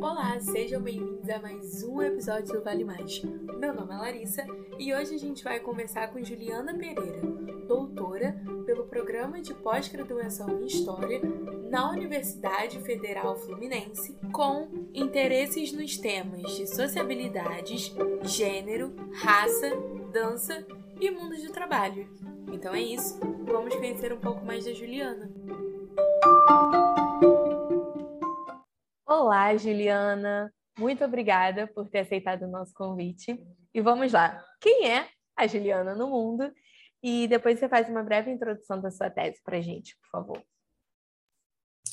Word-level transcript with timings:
Olá, 0.00 0.38
sejam 0.40 0.80
bem-vindos 0.80 1.28
a 1.28 1.40
mais 1.40 1.82
um 1.82 2.00
episódio 2.00 2.54
do 2.54 2.62
Vale 2.62 2.84
Mais. 2.84 3.20
Meu 3.58 3.74
nome 3.74 3.92
é 3.92 3.96
Larissa 3.96 4.46
e 4.78 4.94
hoje 4.94 5.16
a 5.16 5.18
gente 5.18 5.42
vai 5.42 5.58
conversar 5.58 6.12
com 6.12 6.22
Juliana 6.22 6.72
Pereira, 6.72 7.20
doutora 7.66 8.40
pelo 8.64 8.84
Programa 8.84 9.40
de 9.40 9.52
Pós-Graduação 9.54 10.62
em 10.62 10.66
História 10.66 11.20
na 11.68 11.90
Universidade 11.90 12.78
Federal 12.80 13.36
Fluminense, 13.36 14.16
com 14.32 14.68
interesses 14.94 15.72
nos 15.72 15.96
temas 15.96 16.56
de 16.56 16.68
sociabilidades, 16.68 17.92
gênero, 18.22 18.94
raça, 19.14 19.72
dança 20.12 20.64
e 21.00 21.10
mundo 21.10 21.36
de 21.36 21.50
trabalho. 21.50 22.08
Então 22.52 22.72
é 22.72 22.80
isso, 22.80 23.18
vamos 23.44 23.74
conhecer 23.74 24.12
um 24.12 24.20
pouco 24.20 24.44
mais 24.46 24.64
da 24.64 24.72
Juliana. 24.72 25.28
Olá, 29.28 29.54
Juliana. 29.54 30.50
Muito 30.78 31.04
obrigada 31.04 31.66
por 31.66 31.86
ter 31.90 31.98
aceitado 31.98 32.44
o 32.44 32.50
nosso 32.50 32.72
convite. 32.72 33.38
E 33.74 33.80
vamos 33.82 34.10
lá. 34.10 34.42
Quem 34.58 34.90
é 34.90 35.06
a 35.36 35.46
Juliana 35.46 35.94
no 35.94 36.08
mundo? 36.08 36.50
E 37.02 37.28
depois 37.28 37.58
você 37.58 37.68
faz 37.68 37.90
uma 37.90 38.02
breve 38.02 38.30
introdução 38.30 38.80
da 38.80 38.90
sua 38.90 39.10
tese 39.10 39.38
para 39.44 39.58
a 39.58 39.60
gente, 39.60 39.94
por 39.98 40.08
favor. 40.08 40.42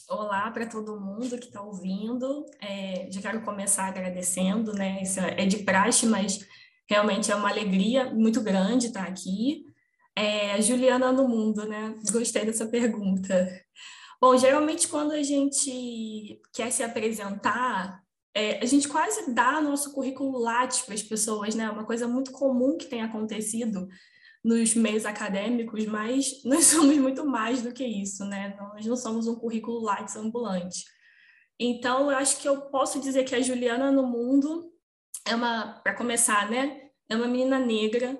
Olá 0.07 0.49
para 0.49 0.65
todo 0.65 0.97
mundo 0.97 1.37
que 1.37 1.47
está 1.47 1.61
ouvindo. 1.61 2.45
É, 2.61 3.11
já 3.11 3.21
quero 3.21 3.41
começar 3.41 3.87
agradecendo, 3.87 4.71
né? 4.71 5.01
Isso 5.01 5.19
é 5.19 5.45
de 5.45 5.57
praxe, 5.57 6.05
mas 6.05 6.39
realmente 6.89 7.33
é 7.33 7.35
uma 7.35 7.49
alegria 7.49 8.13
muito 8.13 8.41
grande 8.41 8.87
estar 8.87 9.05
aqui. 9.05 9.65
É, 10.15 10.61
Juliana 10.61 11.11
no 11.11 11.27
mundo, 11.27 11.67
né? 11.67 11.95
Gostei 12.13 12.45
dessa 12.45 12.65
pergunta. 12.65 13.45
Bom, 14.21 14.37
geralmente 14.37 14.87
quando 14.87 15.11
a 15.11 15.23
gente 15.23 16.41
quer 16.53 16.71
se 16.71 16.83
apresentar, 16.83 18.01
é, 18.33 18.59
a 18.61 18.65
gente 18.65 18.87
quase 18.87 19.33
dá 19.33 19.61
nosso 19.61 19.93
currículo 19.93 20.37
lattes 20.37 20.81
para 20.81 20.93
as 20.93 21.03
pessoas, 21.03 21.55
né? 21.55 21.69
Uma 21.69 21.85
coisa 21.85 22.07
muito 22.07 22.31
comum 22.31 22.77
que 22.77 22.85
tem 22.85 23.01
acontecido 23.01 23.87
nos 24.43 24.75
meios 24.75 25.05
acadêmicos, 25.05 25.85
mas 25.85 26.43
nós 26.45 26.65
somos 26.65 26.97
muito 26.97 27.25
mais 27.25 27.61
do 27.61 27.73
que 27.73 27.85
isso, 27.85 28.25
né? 28.25 28.55
Nós 28.59 28.85
não 28.85 28.97
somos 28.97 29.27
um 29.27 29.35
currículo 29.35 29.81
lattes 29.81 30.15
ambulante. 30.15 30.83
Então, 31.59 32.11
eu 32.11 32.17
acho 32.17 32.41
que 32.41 32.47
eu 32.47 32.61
posso 32.63 32.99
dizer 32.99 33.23
que 33.23 33.33
a 33.33 33.41
Juliana 33.41 33.89
no 33.89 34.05
mundo 34.05 34.69
é 35.25 35.33
uma, 35.33 35.79
para 35.81 35.95
começar, 35.95 36.49
né? 36.49 36.81
É 37.09 37.15
uma 37.15 37.27
menina 37.27 37.57
negra 37.57 38.19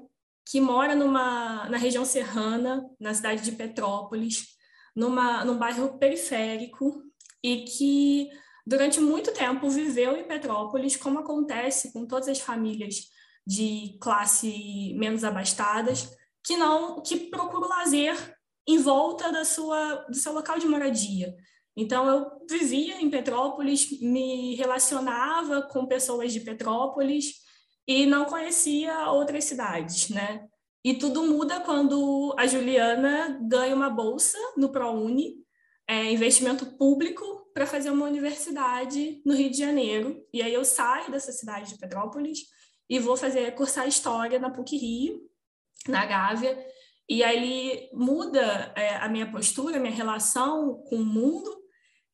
que 0.49 0.61
mora 0.61 0.95
numa, 0.95 1.67
na 1.69 1.77
região 1.77 2.05
serrana, 2.05 2.89
na 2.99 3.13
cidade 3.13 3.43
de 3.43 3.51
Petrópolis, 3.51 4.54
numa, 4.95 5.43
num 5.43 5.57
bairro 5.57 5.97
periférico 5.97 7.01
e 7.43 7.65
que 7.65 8.29
durante 8.65 8.99
muito 8.99 9.31
tempo 9.33 9.69
viveu 9.69 10.17
em 10.17 10.27
Petrópolis, 10.27 10.95
como 10.95 11.19
acontece 11.19 11.91
com 11.93 12.07
todas 12.07 12.27
as 12.27 12.39
famílias 12.39 12.95
de 13.45 13.97
classe 14.01 14.93
menos 14.97 15.23
abastadas, 15.23 16.09
que 16.43 16.57
não 16.57 17.01
que 17.01 17.29
procuram 17.29 17.67
lazer 17.67 18.35
em 18.67 18.79
volta 18.79 19.31
da 19.31 19.45
sua 19.45 20.05
do 20.09 20.15
seu 20.15 20.33
local 20.33 20.57
de 20.57 20.67
moradia. 20.67 21.35
Então 21.77 22.07
eu 22.07 22.47
vivia 22.49 23.01
em 23.01 23.09
Petrópolis, 23.09 23.99
me 24.01 24.55
relacionava 24.55 25.63
com 25.63 25.85
pessoas 25.85 26.31
de 26.31 26.39
Petrópolis 26.39 27.33
e 27.87 28.05
não 28.05 28.25
conhecia 28.25 29.11
outras 29.11 29.43
cidades, 29.43 30.09
né? 30.09 30.47
E 30.85 30.93
tudo 30.93 31.23
muda 31.23 31.59
quando 31.61 32.35
a 32.37 32.45
Juliana 32.45 33.39
ganha 33.41 33.75
uma 33.75 33.89
bolsa 33.89 34.37
no 34.55 34.71
ProUni, 34.71 35.43
é, 35.87 36.11
investimento 36.11 36.77
público, 36.77 37.49
para 37.55 37.65
fazer 37.65 37.89
uma 37.89 38.05
universidade 38.05 39.19
no 39.25 39.33
Rio 39.33 39.49
de 39.49 39.57
Janeiro. 39.57 40.23
E 40.31 40.43
aí 40.43 40.53
eu 40.53 40.63
saio 40.63 41.09
dessa 41.09 41.31
cidade 41.31 41.73
de 41.73 41.79
Petrópolis 41.79 42.41
e 42.87 42.99
vou 42.99 43.17
fazer 43.17 43.55
cursar 43.55 43.87
História 43.87 44.37
na 44.37 44.51
PUC-Rio, 44.51 45.21
na 45.87 46.05
Gávea. 46.05 46.55
E 47.09 47.23
aí 47.23 47.89
muda 47.91 48.71
é, 48.75 48.97
a 48.97 49.09
minha 49.09 49.31
postura, 49.31 49.77
a 49.77 49.79
minha 49.79 49.91
relação 49.91 50.83
com 50.87 50.97
o 50.97 51.05
mundo. 51.05 51.49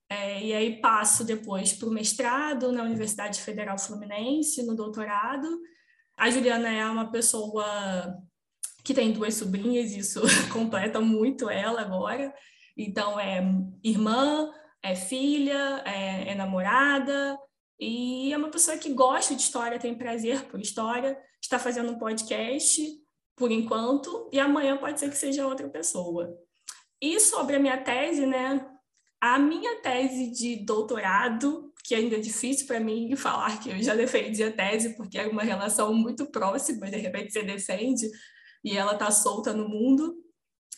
É, 0.09 0.41
e 0.41 0.53
aí 0.53 0.79
passo 0.79 1.25
depois 1.25 1.73
para 1.73 1.89
o 1.89 1.91
mestrado 1.91 2.71
na 2.71 2.83
Universidade 2.83 3.41
Federal 3.41 3.77
Fluminense, 3.77 4.63
no 4.63 4.77
doutorado. 4.77 5.59
A 6.17 6.29
Juliana 6.29 6.69
é 6.69 6.85
uma 6.85 7.11
pessoa 7.11 8.15
que 8.83 8.93
tem 8.93 9.11
duas 9.11 9.35
sobrinhas, 9.35 9.91
isso 9.91 10.21
completa 10.51 10.99
muito 10.99 11.49
ela 11.49 11.81
agora. 11.81 12.33
Então, 12.77 13.19
é 13.19 13.43
irmã, 13.83 14.51
é 14.81 14.95
filha, 14.95 15.83
é, 15.85 16.29
é, 16.29 16.35
namorada, 16.35 17.37
e 17.79 18.31
é 18.31 18.37
uma 18.37 18.49
pessoa 18.49 18.77
que 18.77 18.93
gosta 18.93 19.35
de 19.35 19.41
história, 19.41 19.79
tem 19.79 19.95
prazer 19.95 20.45
por 20.45 20.59
história, 20.59 21.17
está 21.41 21.57
fazendo 21.59 21.91
um 21.91 21.99
podcast 21.99 22.81
por 23.35 23.51
enquanto, 23.51 24.29
e 24.31 24.39
amanhã 24.39 24.77
pode 24.77 24.99
ser 24.99 25.09
que 25.09 25.17
seja 25.17 25.47
outra 25.47 25.67
pessoa. 25.67 26.31
E 27.01 27.19
sobre 27.19 27.55
a 27.55 27.59
minha 27.59 27.77
tese, 27.77 28.25
né? 28.27 28.63
A 29.19 29.39
minha 29.39 29.81
tese 29.81 30.31
de 30.31 30.57
doutorado, 30.63 31.73
que 31.83 31.95
ainda 31.95 32.17
é 32.17 32.19
difícil 32.19 32.67
para 32.67 32.79
mim 32.79 33.15
falar 33.15 33.59
que 33.59 33.69
eu 33.69 33.81
já 33.81 33.95
defendi 33.95 34.43
a 34.43 34.51
tese, 34.51 34.95
porque 34.95 35.17
é 35.17 35.27
uma 35.27 35.41
relação 35.41 35.93
muito 35.93 36.27
próxima, 36.27 36.89
de 36.89 36.97
repente 36.97 37.33
você 37.33 37.41
defende, 37.41 38.07
e 38.63 38.77
ela 38.77 38.93
está 38.93 39.11
solta 39.11 39.53
no 39.53 39.67
mundo. 39.67 40.15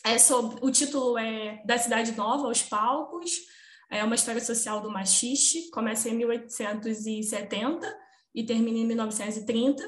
É 0.04 0.18
sobre, 0.18 0.58
o 0.62 0.70
título 0.70 1.16
é 1.18 1.62
Da 1.64 1.78
Cidade 1.78 2.12
Nova 2.12 2.46
aos 2.46 2.62
Palcos, 2.62 3.30
é 3.90 4.02
uma 4.02 4.14
história 4.14 4.40
social 4.40 4.80
do 4.80 4.90
machixe, 4.90 5.70
começa 5.70 6.08
em 6.08 6.14
1870 6.14 7.96
e 8.34 8.44
termina 8.44 8.78
em 8.78 8.86
1930. 8.86 9.82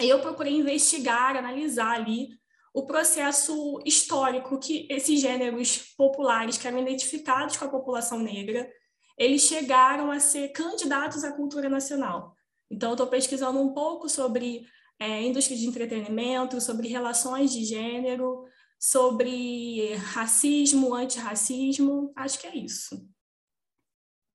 E 0.00 0.08
eu 0.08 0.20
procurei 0.20 0.54
investigar, 0.54 1.36
analisar 1.36 1.92
ali 1.92 2.28
o 2.72 2.84
processo 2.86 3.80
histórico 3.84 4.58
que 4.58 4.86
esses 4.90 5.20
gêneros 5.20 5.94
populares 5.96 6.58
que 6.58 6.66
eram 6.66 6.80
identificados 6.80 7.56
com 7.56 7.64
a 7.64 7.70
população 7.70 8.18
negra, 8.18 8.70
eles 9.16 9.42
chegaram 9.42 10.10
a 10.10 10.20
ser 10.20 10.48
candidatos 10.48 11.24
à 11.24 11.32
cultura 11.32 11.70
nacional. 11.70 12.34
Então, 12.70 12.92
estou 12.92 13.06
pesquisando 13.06 13.60
um 13.60 13.72
pouco 13.72 14.08
sobre 14.08 14.66
é, 14.98 15.22
indústria 15.22 15.56
de 15.56 15.66
entretenimento, 15.66 16.60
sobre 16.60 16.88
relações 16.88 17.52
de 17.52 17.64
gênero, 17.64 18.44
sobre 18.78 19.94
racismo, 19.96 20.94
antirracismo. 20.94 22.12
Acho 22.16 22.38
que 22.38 22.46
é 22.46 22.56
isso. 22.56 23.08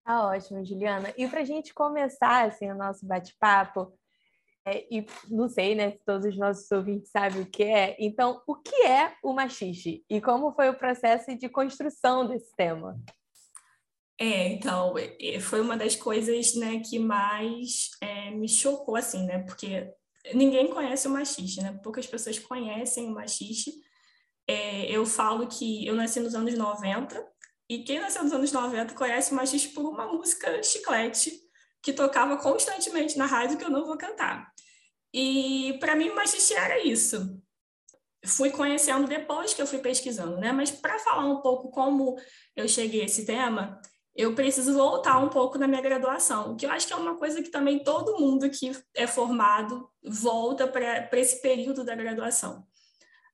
Tá 0.04 0.28
ótimo, 0.28 0.66
Juliana. 0.66 1.14
E 1.18 1.28
para 1.28 1.42
a 1.42 1.46
gente 1.46 1.74
começar 1.74 2.48
assim, 2.48 2.70
o 2.70 2.76
nosso 2.76 3.06
bate-papo, 3.06 3.94
é, 4.66 4.86
e 4.92 5.06
não 5.30 5.50
sei 5.50 5.74
né, 5.74 5.92
se 5.92 6.00
todos 6.06 6.26
os 6.28 6.38
nossos 6.38 6.72
ouvintes 6.72 7.10
sabem 7.10 7.42
o 7.42 7.50
que 7.50 7.64
é, 7.64 7.96
então, 8.00 8.42
o 8.46 8.56
que 8.56 8.84
é 8.84 9.16
o 9.24 9.34
machixe 9.34 10.06
e 10.08 10.22
como 10.22 10.54
foi 10.54 10.70
o 10.70 10.78
processo 10.78 11.36
de 11.36 11.50
construção 11.50 12.28
desse 12.28 12.56
tema? 12.56 13.00
É, 14.20 14.50
então, 14.50 14.94
foi 15.42 15.62
uma 15.62 15.76
das 15.76 15.96
coisas 15.96 16.54
né, 16.54 16.80
que 16.80 17.00
mais 17.00 17.90
é, 18.00 18.30
me 18.30 18.48
chocou, 18.48 18.96
assim, 18.96 19.26
né? 19.26 19.40
Porque 19.40 19.92
ninguém 20.34 20.68
conhece 20.68 21.08
o 21.08 21.12
machixe, 21.12 21.62
né? 21.62 21.80
Poucas 21.84 22.06
pessoas 22.06 22.38
conhecem 22.40 23.08
o 23.08 23.14
machixe. 23.14 23.74
É, 24.48 24.92
eu 24.92 25.06
falo 25.06 25.48
que 25.48 25.86
eu 25.86 25.96
nasci 25.96 26.20
nos 26.20 26.36
anos 26.36 26.58
90 26.58 27.24
e 27.70 27.84
quem 27.84 28.00
nasceu 28.00 28.24
nos 28.24 28.34
anos 28.34 28.52
90 28.52 28.94
conhece 28.94 29.32
o 29.32 29.36
machixe 29.36 29.70
por 29.70 29.86
uma 29.86 30.06
música 30.08 30.62
chiclete 30.62 31.32
que 31.82 31.94
tocava 31.94 32.38
constantemente 32.38 33.18
na 33.18 33.26
rádio 33.26 33.58
que 33.58 33.64
eu 33.64 33.70
não 33.70 33.86
vou 33.86 33.98
cantar. 33.98 34.52
E 35.14 35.78
para 35.80 35.96
mim 35.96 36.09
o 36.09 36.16
machixe 36.16 36.53
era 36.53 36.86
isso. 36.86 37.42
Fui 38.26 38.52
conhecendo 38.52 39.08
depois 39.08 39.53
que 39.53 39.62
eu 39.62 39.68
fui 39.68 39.80
pesquisando, 39.80 40.38
né? 40.38 40.52
Mas 40.52 40.70
para 40.70 41.00
falar 41.00 41.26
um 41.26 41.42
pouco 41.42 41.72
como 41.72 42.16
eu 42.56 42.68
cheguei 42.68 43.02
a 43.02 43.06
esse 43.06 43.26
tema, 43.26 43.82
eu 44.16 44.35
preciso 44.35 44.74
voltar 44.74 45.20
um 45.20 45.30
pouco 45.30 45.58
na 45.58 45.68
minha 45.68 45.82
graduação, 45.82 46.56
que 46.56 46.66
eu 46.66 46.72
acho 46.72 46.85
que 46.85 46.94
é 46.94 46.96
uma 46.97 47.16
coisa 47.18 47.41
que 47.41 47.50
também 47.50 47.84
todo 47.84 48.20
mundo 48.20 48.50
que 48.50 48.72
é 48.94 49.08
formado 49.08 49.90
volta 50.03 50.68
para 50.68 51.20
esse 51.20 51.41
período 51.41 51.84
da 51.84 51.96
graduação. 51.96 52.66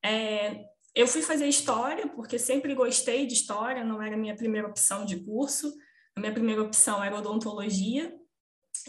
É, 0.03 0.65
eu 0.93 1.07
fui 1.07 1.21
fazer 1.21 1.47
história, 1.47 2.07
porque 2.07 2.37
sempre 2.37 2.75
gostei 2.75 3.25
de 3.25 3.33
história, 3.33 3.83
não 3.83 4.01
era 4.01 4.15
a 4.15 4.19
minha 4.19 4.35
primeira 4.35 4.67
opção 4.67 5.05
de 5.05 5.19
curso, 5.23 5.73
a 6.15 6.19
minha 6.19 6.33
primeira 6.33 6.61
opção 6.61 7.03
era 7.03 7.17
odontologia, 7.17 8.15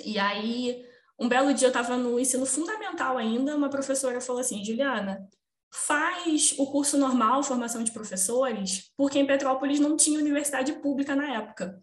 e 0.04 0.18
aí, 0.18 0.84
um 1.18 1.28
belo 1.28 1.52
dia 1.52 1.66
eu 1.66 1.70
estava 1.70 1.96
no 1.96 2.18
ensino 2.18 2.46
fundamental 2.46 3.16
ainda, 3.16 3.56
uma 3.56 3.70
professora 3.70 4.20
falou 4.20 4.40
assim, 4.40 4.64
Juliana, 4.64 5.26
faz 5.72 6.54
o 6.58 6.66
curso 6.70 6.96
normal, 6.96 7.42
formação 7.42 7.82
de 7.82 7.92
professores, 7.92 8.90
porque 8.96 9.18
em 9.18 9.26
Petrópolis 9.26 9.80
não 9.80 9.96
tinha 9.96 10.18
universidade 10.18 10.72
pública 10.74 11.14
na 11.14 11.34
época. 11.34 11.80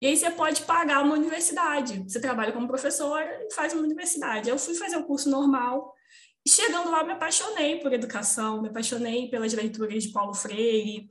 E 0.00 0.06
aí 0.06 0.16
você 0.16 0.30
pode 0.30 0.62
pagar 0.62 1.02
uma 1.02 1.14
universidade. 1.14 2.04
Você 2.06 2.20
trabalha 2.20 2.52
como 2.52 2.68
professora 2.68 3.46
e 3.46 3.52
faz 3.54 3.72
uma 3.72 3.82
universidade. 3.82 4.48
Eu 4.48 4.58
fui 4.58 4.74
fazer 4.74 4.96
o 4.96 5.04
curso 5.04 5.30
normal. 5.30 5.94
E 6.44 6.50
chegando 6.50 6.90
lá, 6.90 7.02
me 7.02 7.12
apaixonei 7.12 7.80
por 7.80 7.92
educação, 7.92 8.62
me 8.62 8.68
apaixonei 8.68 9.28
pelas 9.30 9.52
leituras 9.52 10.04
de 10.04 10.10
Paulo 10.10 10.34
Freire. 10.34 11.10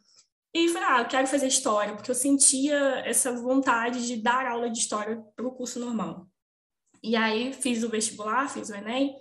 E 0.54 0.69
falei, 0.69 0.88
ah, 0.88 1.01
eu 1.01 1.07
quero 1.07 1.28
fazer 1.28 1.48
história, 1.48 1.94
porque 1.95 2.10
eu 2.10 2.16
sentia 2.16 2.78
essa 3.06 3.33
vontade 3.33 4.07
de 4.07 4.16
dar 4.16 4.45
aula 4.48 4.69
de 4.69 4.80
história 4.80 5.21
para 5.36 5.45
o 5.45 5.51
curso 5.51 5.80
normal. 5.80 6.30
E 7.04 7.16
aí 7.16 7.51
fiz 7.51 7.83
o 7.83 7.89
vestibular, 7.89 8.50
fiz 8.50 8.69
o 8.69 8.75
Enem, 8.75 9.16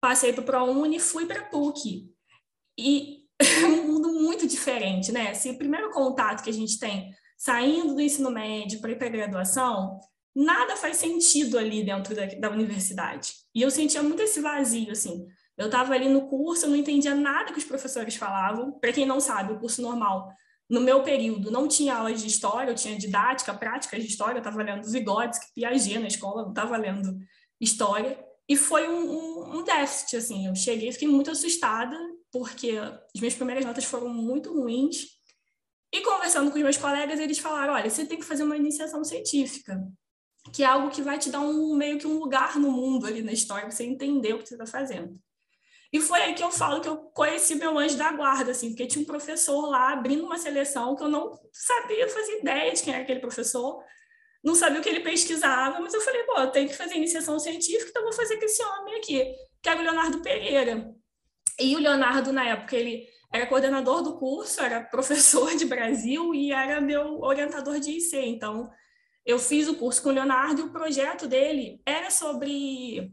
passei 0.00 0.32
para 0.32 0.42
o 0.42 0.44
ProUni 0.44 0.96
e 0.96 1.00
fui 1.00 1.26
para 1.26 1.40
a 1.40 1.44
PUC. 1.46 2.08
E 2.78 3.24
é 3.38 3.66
um 3.66 3.86
mundo 3.86 4.12
muito 4.12 4.46
diferente, 4.46 5.10
né? 5.10 5.34
Se 5.34 5.50
o 5.50 5.58
primeiro 5.58 5.90
contato 5.90 6.42
que 6.42 6.50
a 6.50 6.52
gente 6.52 6.78
tem 6.78 7.12
saindo 7.36 7.94
do 7.94 8.00
ensino 8.00 8.30
médio 8.30 8.80
para 8.80 8.90
ir 8.90 8.98
para 8.98 9.06
a 9.06 9.10
graduação, 9.10 10.00
nada 10.34 10.76
faz 10.76 10.96
sentido 10.96 11.58
ali 11.58 11.84
dentro 11.84 12.14
da, 12.14 12.26
da, 12.26 12.50
universidade. 12.50 13.32
E 13.54 13.62
eu 13.62 13.70
sentia 13.70 14.02
muito 14.02 14.22
esse 14.22 14.40
vazio, 14.40 14.92
assim. 14.92 15.26
Eu 15.56 15.66
estava 15.66 15.94
ali 15.94 16.08
no 16.08 16.28
curso, 16.28 16.66
eu 16.66 16.70
não 16.70 16.76
entendia 16.76 17.14
nada 17.14 17.52
que 17.52 17.58
os 17.58 17.64
professores 17.64 18.14
falavam. 18.14 18.72
Para 18.78 18.92
quem 18.92 19.06
não 19.06 19.20
sabe, 19.20 19.52
o 19.52 19.58
curso 19.58 19.82
normal, 19.82 20.32
no 20.70 20.80
meu 20.80 21.02
período, 21.02 21.50
não 21.50 21.66
tinha 21.66 21.96
aulas 21.96 22.20
de 22.20 22.28
história, 22.28 22.70
eu 22.70 22.74
tinha 22.74 22.96
didática, 22.96 23.54
prática 23.54 23.98
de 23.98 24.06
história, 24.06 24.34
eu 24.34 24.38
estava 24.38 24.62
lendo 24.62 24.88
Vygotsky, 24.88 25.54
Piaget 25.54 25.98
na 25.98 26.06
escola, 26.06 26.42
não 26.42 26.50
estava 26.50 26.76
lendo 26.76 27.18
história. 27.60 28.18
E 28.48 28.56
foi 28.56 28.88
um, 28.88 29.10
um, 29.10 29.58
um, 29.58 29.64
déficit, 29.64 30.16
assim. 30.16 30.46
Eu 30.46 30.54
cheguei, 30.54 30.92
fiquei 30.92 31.08
muito 31.08 31.30
assustada, 31.30 31.96
porque 32.38 32.78
as 32.78 33.20
minhas 33.20 33.34
primeiras 33.34 33.64
notas 33.64 33.84
foram 33.84 34.08
muito 34.08 34.52
ruins. 34.52 35.18
E 35.92 36.00
conversando 36.02 36.50
com 36.50 36.56
os 36.56 36.62
meus 36.62 36.76
colegas, 36.76 37.18
eles 37.18 37.38
falaram: 37.38 37.74
olha, 37.74 37.90
você 37.90 38.06
tem 38.06 38.18
que 38.18 38.24
fazer 38.24 38.44
uma 38.44 38.56
iniciação 38.56 39.04
científica 39.04 39.78
que 40.52 40.62
é 40.62 40.66
algo 40.66 40.90
que 40.90 41.02
vai 41.02 41.18
te 41.18 41.30
dar 41.30 41.40
um 41.40 41.74
meio 41.74 41.98
que 41.98 42.06
um 42.06 42.18
lugar 42.18 42.56
no 42.58 42.70
mundo 42.70 43.06
ali 43.06 43.22
na 43.22 43.32
história, 43.32 43.70
você 43.70 43.84
entender 43.84 44.32
o 44.34 44.38
que 44.38 44.48
você 44.48 44.54
está 44.54 44.66
fazendo. 44.66 45.18
E 45.92 46.00
foi 46.00 46.20
aí 46.20 46.34
que 46.34 46.42
eu 46.42 46.50
falo 46.50 46.80
que 46.80 46.88
eu 46.88 46.96
conheci 46.96 47.54
meu 47.54 47.78
anjo 47.78 47.96
da 47.96 48.12
guarda, 48.12 48.50
assim, 48.50 48.68
porque 48.68 48.86
tinha 48.86 49.02
um 49.02 49.06
professor 49.06 49.68
lá 49.68 49.92
abrindo 49.92 50.24
uma 50.24 50.38
seleção 50.38 50.94
que 50.94 51.02
eu 51.02 51.08
não 51.08 51.38
sabia, 51.52 52.08
fazer 52.08 52.40
ideia 52.40 52.72
de 52.72 52.82
quem 52.82 52.92
era 52.92 53.02
aquele 53.02 53.20
professor, 53.20 53.82
não 54.44 54.54
sabia 54.54 54.80
o 54.80 54.82
que 54.82 54.88
ele 54.88 55.00
pesquisava, 55.00 55.80
mas 55.80 55.94
eu 55.94 56.00
falei, 56.00 56.22
pô, 56.24 56.46
tenho 56.48 56.68
que 56.68 56.76
fazer 56.76 56.94
iniciação 56.96 57.38
científica, 57.38 57.90
então 57.90 58.02
vou 58.02 58.12
fazer 58.12 58.36
com 58.36 58.44
esse 58.44 58.62
homem 58.62 58.96
aqui, 58.96 59.34
que 59.62 59.68
era 59.68 59.80
o 59.80 59.82
Leonardo 59.82 60.20
Pereira. 60.20 60.94
E 61.60 61.74
o 61.74 61.78
Leonardo, 61.78 62.32
na 62.32 62.44
época, 62.44 62.76
ele 62.76 63.06
era 63.32 63.46
coordenador 63.46 64.02
do 64.02 64.18
curso, 64.18 64.60
era 64.60 64.80
professor 64.80 65.54
de 65.56 65.64
Brasil 65.64 66.34
e 66.34 66.52
era 66.52 66.80
meu 66.80 67.20
orientador 67.20 67.78
de 67.78 67.90
IC, 67.92 68.16
então 68.16 68.70
eu 69.24 69.38
fiz 69.38 69.68
o 69.68 69.74
curso 69.74 70.02
com 70.02 70.08
o 70.08 70.12
Leonardo 70.12 70.60
e 70.62 70.64
o 70.64 70.72
projeto 70.72 71.26
dele 71.26 71.82
era 71.84 72.10
sobre. 72.10 73.12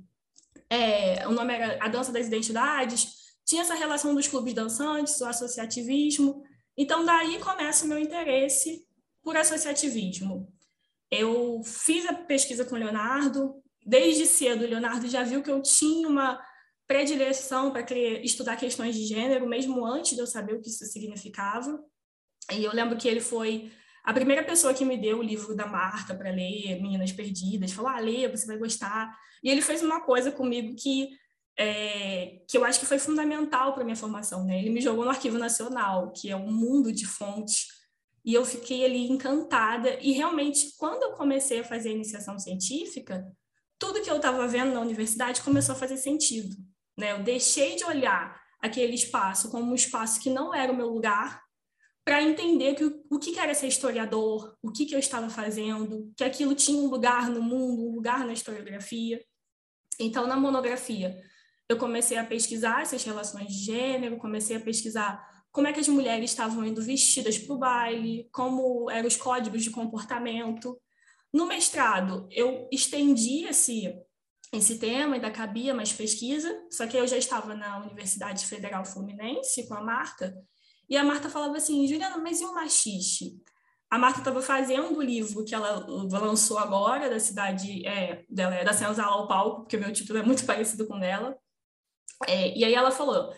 É, 0.70 1.28
o 1.28 1.32
nome 1.32 1.54
era 1.54 1.78
A 1.84 1.90
Dança 1.90 2.12
das 2.12 2.28
Identidades, 2.28 3.14
tinha 3.46 3.62
essa 3.62 3.76
relação 3.76 4.16
dos 4.16 4.28
clubes 4.28 4.54
dançantes, 4.54 5.20
o 5.20 5.26
associativismo. 5.26 6.42
Então, 6.78 7.06
daí 7.06 7.38
começa 7.40 7.86
o 7.86 7.88
meu 7.88 8.00
interesse 8.00 8.86
por 9.22 9.36
associativismo. 9.36 10.52
Eu 11.12 11.62
fiz 11.64 12.06
a 12.06 12.14
pesquisa 12.14 12.66
com 12.66 12.76
o 12.76 12.80
Leonardo, 12.80 13.62
desde 13.86 14.26
cedo 14.26 14.64
o 14.64 14.68
Leonardo 14.68 15.08
já 15.08 15.24
viu 15.24 15.44
que 15.44 15.52
eu 15.52 15.62
tinha 15.62 16.08
uma 16.08 16.42
predileção 16.88 17.72
para 17.72 17.86
estudar 18.24 18.56
questões 18.58 18.96
de 18.96 19.06
gênero, 19.06 19.48
mesmo 19.48 19.86
antes 19.86 20.16
de 20.16 20.22
eu 20.22 20.28
saber 20.28 20.54
o 20.54 20.62
que 20.62 20.70
isso 20.70 20.86
significava. 20.86 21.80
E 22.52 22.64
eu 22.64 22.74
lembro 22.74 22.98
que 22.98 23.08
ele 23.08 23.22
foi 23.22 23.72
a 24.04 24.14
primeira 24.14 24.44
pessoa 24.44 24.74
que 24.74 24.86
me 24.86 24.96
deu 24.96 25.18
o 25.18 25.24
livro 25.24 25.56
da 25.56 25.66
Marta 25.66 26.14
para 26.14 26.30
ler, 26.30 26.80
Meninas 26.80 27.12
Perdidas, 27.12 27.72
falou: 27.72 27.90
ah, 27.90 28.00
lê, 28.00 28.28
você 28.28 28.46
vai 28.46 28.58
gostar. 28.58 29.12
E 29.44 29.50
ele 29.50 29.62
fez 29.62 29.82
uma 29.82 30.02
coisa 30.02 30.32
comigo 30.32 30.76
que, 30.76 31.10
é, 31.58 32.40
que 32.48 32.56
eu 32.56 32.64
acho 32.64 32.80
que 32.80 32.86
foi 32.86 33.00
fundamental 33.00 33.74
para 33.74 33.84
minha 33.84 33.96
formação. 33.96 34.44
Né? 34.46 34.60
Ele 34.60 34.70
me 34.70 34.80
jogou 34.80 35.04
no 35.04 35.10
Arquivo 35.10 35.40
Nacional, 35.40 36.12
que 36.12 36.30
é 36.30 36.36
um 36.36 36.52
mundo 36.52 36.92
de 36.92 37.06
fontes, 37.08 37.68
e 38.24 38.34
eu 38.34 38.46
fiquei 38.46 38.86
ali 38.86 39.10
encantada. 39.10 39.98
E 40.00 40.12
realmente, 40.12 40.76
quando 40.78 41.02
eu 41.02 41.14
comecei 41.14 41.62
a 41.62 41.64
fazer 41.64 41.90
a 41.90 41.94
iniciação 41.94 42.38
científica, 42.38 43.26
tudo 43.80 44.02
que 44.02 44.10
eu 44.10 44.18
estava 44.18 44.48
vendo 44.48 44.72
na 44.72 44.82
universidade 44.82 45.42
começou 45.42 45.74
a 45.74 45.78
fazer 45.78 45.98
sentido. 45.98 46.56
Né? 46.98 47.12
Eu 47.12 47.24
deixei 47.24 47.76
de 47.76 47.84
olhar 47.84 48.40
aquele 48.62 48.96
espaço 48.96 49.50
como 49.52 49.72
um 49.72 49.76
espaço 49.76 50.20
que 50.20 50.30
não 50.30 50.54
era 50.54 50.72
o 50.72 50.76
meu 50.76 50.90
lugar 50.90 51.44
para 52.04 52.22
entender 52.22 52.76
que, 52.76 52.84
o 53.10 53.20
que 53.20 53.38
era 53.40 53.54
ser 53.56 53.68
historiador, 53.68 54.56
o 54.62 54.72
que, 54.72 54.86
que 54.86 54.94
eu 54.94 55.00
estava 55.00 55.28
fazendo, 55.28 56.14
que 56.16 56.24
aquilo 56.24 56.54
tinha 56.54 56.78
um 56.78 56.88
lugar 56.88 57.30
no 57.30 57.42
mundo, 57.42 57.90
um 57.90 57.96
lugar 57.96 58.24
na 58.26 58.34
historiografia. 58.34 59.20
Então, 60.00 60.28
na 60.28 60.38
monografia, 60.38 61.20
eu 61.68 61.78
comecei 61.78 62.18
a 62.18 62.24
pesquisar 62.24 62.84
essas 62.84 63.04
relações 63.04 63.48
de 63.48 63.66
gênero, 63.66 64.18
comecei 64.18 64.56
a 64.56 64.60
pesquisar 64.60 65.20
como 65.52 65.68
é 65.68 65.74
que 65.74 65.80
as 65.80 65.88
mulheres 65.88 66.30
estavam 66.30 66.64
indo 66.64 66.82
vestidas 66.82 67.40
para 67.40 67.56
o 67.56 67.58
baile, 67.58 68.30
como 68.32 68.90
eram 68.92 69.08
os 69.08 69.16
códigos 69.16 69.64
de 69.64 69.72
comportamento. 69.72 70.80
No 71.34 71.48
mestrado, 71.48 72.28
eu 72.30 72.68
estendi 72.72 73.46
esse, 73.46 73.92
esse 74.58 74.78
tema, 74.78 75.16
ainda 75.16 75.32
cabia 75.32 75.74
mais 75.74 75.92
pesquisa, 75.92 76.54
só 76.70 76.88
que 76.88 76.98
eu 76.98 77.08
já 77.08 77.18
estava 77.18 77.54
na 77.54 77.80
Universidade 77.80 78.46
Federal 78.46 78.86
Fluminense 78.86 79.68
com 79.68 79.74
a 79.74 79.82
Marta, 79.82 80.36
e 80.90 80.96
a 80.96 81.04
Marta 81.04 81.30
falava 81.30 81.58
assim, 81.58 81.88
Juliana, 81.88 82.18
mas 82.18 82.42
e 82.42 82.46
o 82.46 82.54
machixe? 82.54 83.42
A 83.90 83.98
Marta 83.98 84.20
estava 84.20 84.42
fazendo 84.42 84.98
o 84.98 85.02
livro 85.02 85.44
que 85.44 85.56
ela 85.56 85.86
lançou 85.88 86.58
agora, 86.58 87.10
da 87.10 87.20
cidade 87.20 87.86
é, 87.86 88.24
dela, 88.30 88.56
é 88.56 88.64
da 88.64 88.74
Senzala 88.74 89.14
ao 89.14 89.28
Palco, 89.28 89.62
porque 89.62 89.78
o 89.78 89.80
meu 89.80 89.92
título 89.92 90.20
é 90.20 90.24
muito 90.24 90.46
parecido 90.46 90.88
com 90.88 91.00
dela. 91.00 91.38
É, 92.28 92.58
e 92.58 92.64
aí 92.64 92.74
ela 92.74 92.92
falou, 92.92 93.34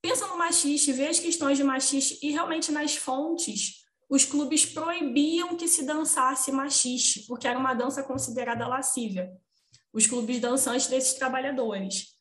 pensa 0.00 0.26
no 0.26 0.36
machixe, 0.36 0.92
vê 0.92 1.08
as 1.08 1.18
questões 1.18 1.58
de 1.58 1.64
machixe, 1.64 2.18
e 2.22 2.30
realmente 2.30 2.70
nas 2.70 2.96
fontes, 2.96 3.82
os 4.08 4.24
clubes 4.24 4.66
proibiam 4.66 5.56
que 5.56 5.66
se 5.66 5.84
dançasse 5.84 6.52
machixe, 6.52 7.26
porque 7.26 7.48
era 7.48 7.58
uma 7.58 7.74
dança 7.74 8.02
considerada 8.02 8.68
lascívia. 8.68 9.30
Os 9.92 10.06
clubes 10.06 10.40
dançantes 10.40 10.86
desses 10.86 11.14
trabalhadores. 11.14 12.12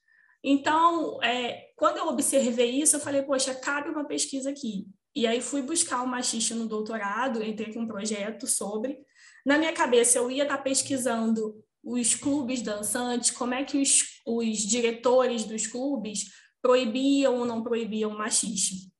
Então, 0.43 1.21
é, 1.23 1.69
quando 1.75 1.97
eu 1.97 2.07
observei 2.07 2.81
isso, 2.81 2.95
eu 2.95 2.99
falei, 2.99 3.21
poxa, 3.21 3.53
cabe 3.53 3.89
uma 3.89 4.05
pesquisa 4.05 4.49
aqui. 4.49 4.87
E 5.15 5.27
aí 5.27 5.41
fui 5.41 5.61
buscar 5.61 6.01
o 6.01 6.07
machista 6.07 6.55
no 6.55 6.67
doutorado, 6.67 7.43
entrei 7.43 7.73
com 7.73 7.81
um 7.81 7.87
projeto 7.87 8.47
sobre. 8.47 8.97
Na 9.45 9.57
minha 9.57 9.73
cabeça, 9.73 10.17
eu 10.17 10.31
ia 10.31 10.43
estar 10.43 10.57
pesquisando 10.59 11.63
os 11.83 12.15
clubes 12.15 12.61
dançantes, 12.61 13.31
como 13.31 13.53
é 13.53 13.63
que 13.63 13.81
os, 13.81 14.21
os 14.25 14.59
diretores 14.59 15.43
dos 15.43 15.67
clubes 15.67 16.31
proibiam 16.61 17.39
ou 17.39 17.45
não 17.45 17.63
proibiam 17.63 18.11
o 18.11 18.17
machiste. 18.17 18.91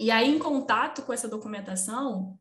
E 0.00 0.10
aí, 0.10 0.28
em 0.28 0.38
contato 0.38 1.02
com 1.02 1.12
essa 1.12 1.28
documentação, 1.28 2.38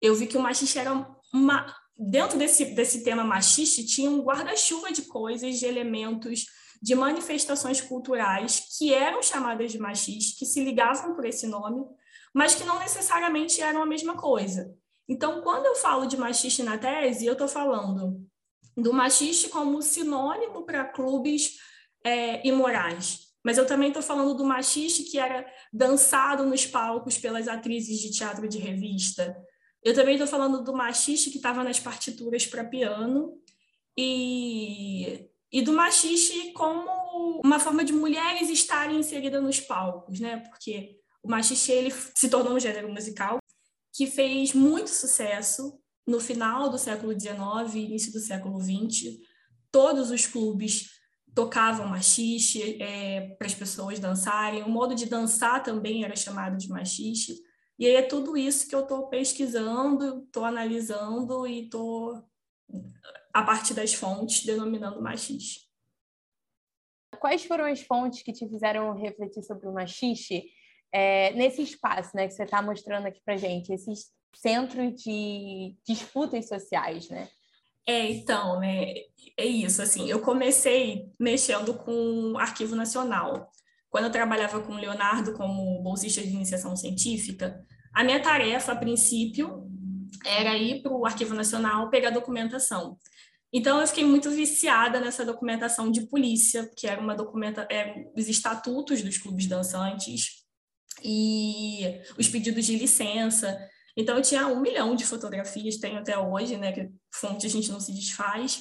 eu 0.00 0.14
vi 0.14 0.26
que 0.26 0.36
o 0.36 0.40
machiste 0.40 0.78
era 0.78 0.92
uma... 1.32 1.74
Dentro 1.96 2.38
desse, 2.38 2.66
desse 2.66 3.04
tema 3.04 3.22
machiste, 3.24 3.86
tinha 3.86 4.10
um 4.10 4.22
guarda-chuva 4.22 4.92
de 4.92 5.02
coisas, 5.02 5.58
de 5.58 5.66
elementos, 5.66 6.46
de 6.82 6.94
manifestações 6.94 7.80
culturais 7.80 8.66
que 8.76 8.92
eram 8.92 9.22
chamadas 9.22 9.72
de 9.72 9.78
machis, 9.78 10.36
que 10.36 10.44
se 10.44 10.62
ligavam 10.62 11.14
por 11.14 11.24
esse 11.24 11.46
nome, 11.46 11.84
mas 12.34 12.54
que 12.54 12.64
não 12.64 12.78
necessariamente 12.78 13.60
eram 13.62 13.82
a 13.82 13.86
mesma 13.86 14.16
coisa. 14.16 14.74
Então, 15.08 15.40
quando 15.42 15.66
eu 15.66 15.76
falo 15.76 16.06
de 16.06 16.16
machiste 16.16 16.62
na 16.62 16.76
tese, 16.76 17.26
eu 17.26 17.34
estou 17.34 17.48
falando 17.48 18.20
do 18.76 18.92
machiste 18.92 19.48
como 19.48 19.80
sinônimo 19.80 20.64
para 20.66 20.84
clubes 20.84 21.58
é, 22.04 22.46
imorais. 22.46 23.20
Mas 23.44 23.58
eu 23.58 23.66
também 23.66 23.88
estou 23.88 24.02
falando 24.02 24.34
do 24.34 24.44
machiste 24.44 25.04
que 25.04 25.18
era 25.18 25.46
dançado 25.72 26.44
nos 26.46 26.66
palcos 26.66 27.18
pelas 27.18 27.46
atrizes 27.46 27.98
de 27.98 28.10
teatro 28.10 28.48
de 28.48 28.58
revista. 28.58 29.36
Eu 29.84 29.94
também 29.94 30.14
estou 30.14 30.26
falando 30.26 30.64
do 30.64 30.72
machiste 30.72 31.30
que 31.30 31.36
estava 31.36 31.62
nas 31.62 31.78
partituras 31.78 32.46
para 32.46 32.64
piano. 32.64 33.38
E 33.96 35.28
e 35.54 35.62
do 35.62 35.72
machiste 35.72 36.50
como 36.50 37.40
uma 37.40 37.60
forma 37.60 37.84
de 37.84 37.92
mulheres 37.92 38.50
estarem 38.50 38.98
inseridas 38.98 39.40
nos 39.40 39.60
palcos, 39.60 40.18
né? 40.18 40.38
Porque 40.48 40.96
o 41.22 41.30
machiste 41.30 41.70
ele 41.70 41.92
se 42.12 42.28
tornou 42.28 42.54
um 42.56 42.58
gênero 42.58 42.92
musical 42.92 43.38
que 43.92 44.08
fez 44.08 44.52
muito 44.52 44.90
sucesso 44.90 45.78
no 46.04 46.18
final 46.18 46.70
do 46.70 46.76
século 46.76 47.12
XIX 47.12 47.72
e 47.72 47.84
início 47.84 48.12
do 48.12 48.18
século 48.18 48.60
XX. 48.60 49.16
Todos 49.70 50.10
os 50.10 50.26
clubes 50.26 50.90
tocavam 51.32 51.86
machiste 51.86 52.82
é, 52.82 53.36
para 53.38 53.46
as 53.46 53.54
pessoas 53.54 54.00
dançarem. 54.00 54.64
O 54.64 54.68
modo 54.68 54.92
de 54.92 55.06
dançar 55.06 55.62
também 55.62 56.02
era 56.02 56.16
chamado 56.16 56.56
de 56.56 56.68
machiste. 56.68 57.32
E 57.78 57.86
aí 57.86 57.96
é 57.96 58.02
tudo 58.02 58.36
isso 58.36 58.68
que 58.68 58.74
eu 58.74 58.82
estou 58.82 59.08
pesquisando, 59.08 60.24
estou 60.24 60.44
analisando 60.44 61.46
e 61.46 61.64
estou 61.64 62.24
a 63.32 63.42
partir 63.42 63.74
das 63.74 63.92
fontes, 63.92 64.44
denominando 64.44 65.02
machiste. 65.02 65.68
Quais 67.18 67.44
foram 67.44 67.64
as 67.64 67.82
fontes 67.82 68.22
que 68.22 68.32
te 68.32 68.48
fizeram 68.48 68.94
refletir 68.94 69.42
sobre 69.42 69.66
o 69.66 69.72
machiste 69.72 70.44
é, 70.92 71.32
nesse 71.32 71.62
espaço 71.62 72.16
né, 72.16 72.28
que 72.28 72.34
você 72.34 72.44
está 72.44 72.62
mostrando 72.62 73.06
aqui 73.06 73.20
para 73.24 73.36
gente, 73.36 73.72
esses 73.72 74.12
centros 74.36 74.94
de 75.02 75.76
disputas 75.86 76.46
sociais, 76.48 77.08
né? 77.08 77.28
É, 77.86 78.10
então, 78.10 78.60
né, 78.60 78.94
é 79.36 79.44
isso, 79.44 79.82
assim, 79.82 80.08
eu 80.08 80.22
comecei 80.22 81.10
mexendo 81.18 81.74
com 81.74 82.32
o 82.32 82.38
Arquivo 82.38 82.74
Nacional. 82.74 83.50
Quando 83.94 84.06
eu 84.06 84.10
trabalhava 84.10 84.60
com 84.60 84.72
o 84.72 84.76
Leonardo 84.76 85.34
como 85.34 85.80
bolsista 85.80 86.20
de 86.20 86.26
iniciação 86.30 86.74
científica, 86.74 87.64
A 87.94 88.02
minha 88.02 88.20
tarefa, 88.20 88.72
a 88.72 88.76
princípio, 88.76 89.70
era 90.26 90.56
ir 90.56 90.82
para 90.82 90.92
o 90.92 91.06
Arquivo 91.06 91.32
Nacional 91.32 91.88
pegar 91.90 92.10
documentação. 92.10 92.98
Então, 93.52 93.80
eu 93.80 93.86
fiquei 93.86 94.04
muito 94.04 94.28
viciada 94.32 94.98
nessa 94.98 95.24
documentação 95.24 95.92
de 95.92 96.08
polícia, 96.08 96.68
que 96.76 96.88
era 96.88 97.00
uma 97.00 97.14
documenta, 97.14 97.68
eram 97.70 98.10
os 98.16 98.28
estatutos 98.28 99.00
dos 99.00 99.16
clubes 99.16 99.46
dançantes 99.46 100.42
e 101.04 102.00
os 102.18 102.26
pedidos 102.26 102.64
de 102.66 102.76
licença. 102.76 103.56
Então, 103.96 104.16
eu 104.16 104.22
tinha 104.22 104.48
um 104.48 104.60
milhão 104.60 104.96
de 104.96 105.06
fotografias, 105.06 105.76
tenho 105.76 106.00
até 106.00 106.18
hoje, 106.18 106.56
né? 106.56 106.72
Que 106.72 106.90
fonte 107.14 107.46
a 107.46 107.50
gente 107.50 107.70
não 107.70 107.78
se 107.78 107.92
desfaz. 107.92 108.60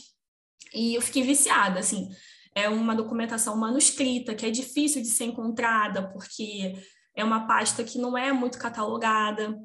E 0.72 0.94
eu 0.94 1.02
fiquei 1.02 1.24
viciada, 1.24 1.80
assim. 1.80 2.08
É 2.56 2.70
uma 2.70 2.96
documentação 2.96 3.56
manuscrita, 3.56 4.36
que 4.36 4.46
é 4.46 4.52
difícil 4.52 5.02
de 5.02 5.08
ser 5.08 5.26
encontrada, 5.26 6.12
porque 6.12 6.74
é 7.16 7.24
uma 7.24 7.48
pasta 7.48 7.84
que 7.84 7.98
não 7.98 8.18
é 8.18 8.32
muito 8.32 8.58
catalogada. 8.58 9.60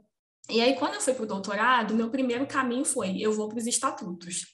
E 0.49 0.61
aí, 0.61 0.75
quando 0.76 0.95
eu 0.95 1.00
fui 1.00 1.12
para 1.12 1.25
o 1.25 1.26
doutorado, 1.26 1.95
meu 1.95 2.11
primeiro 2.11 2.47
caminho 2.47 2.85
foi: 2.85 3.18
eu 3.18 3.33
vou 3.33 3.49
para 3.49 3.59
os 3.59 3.66
estatutos. 3.66 4.47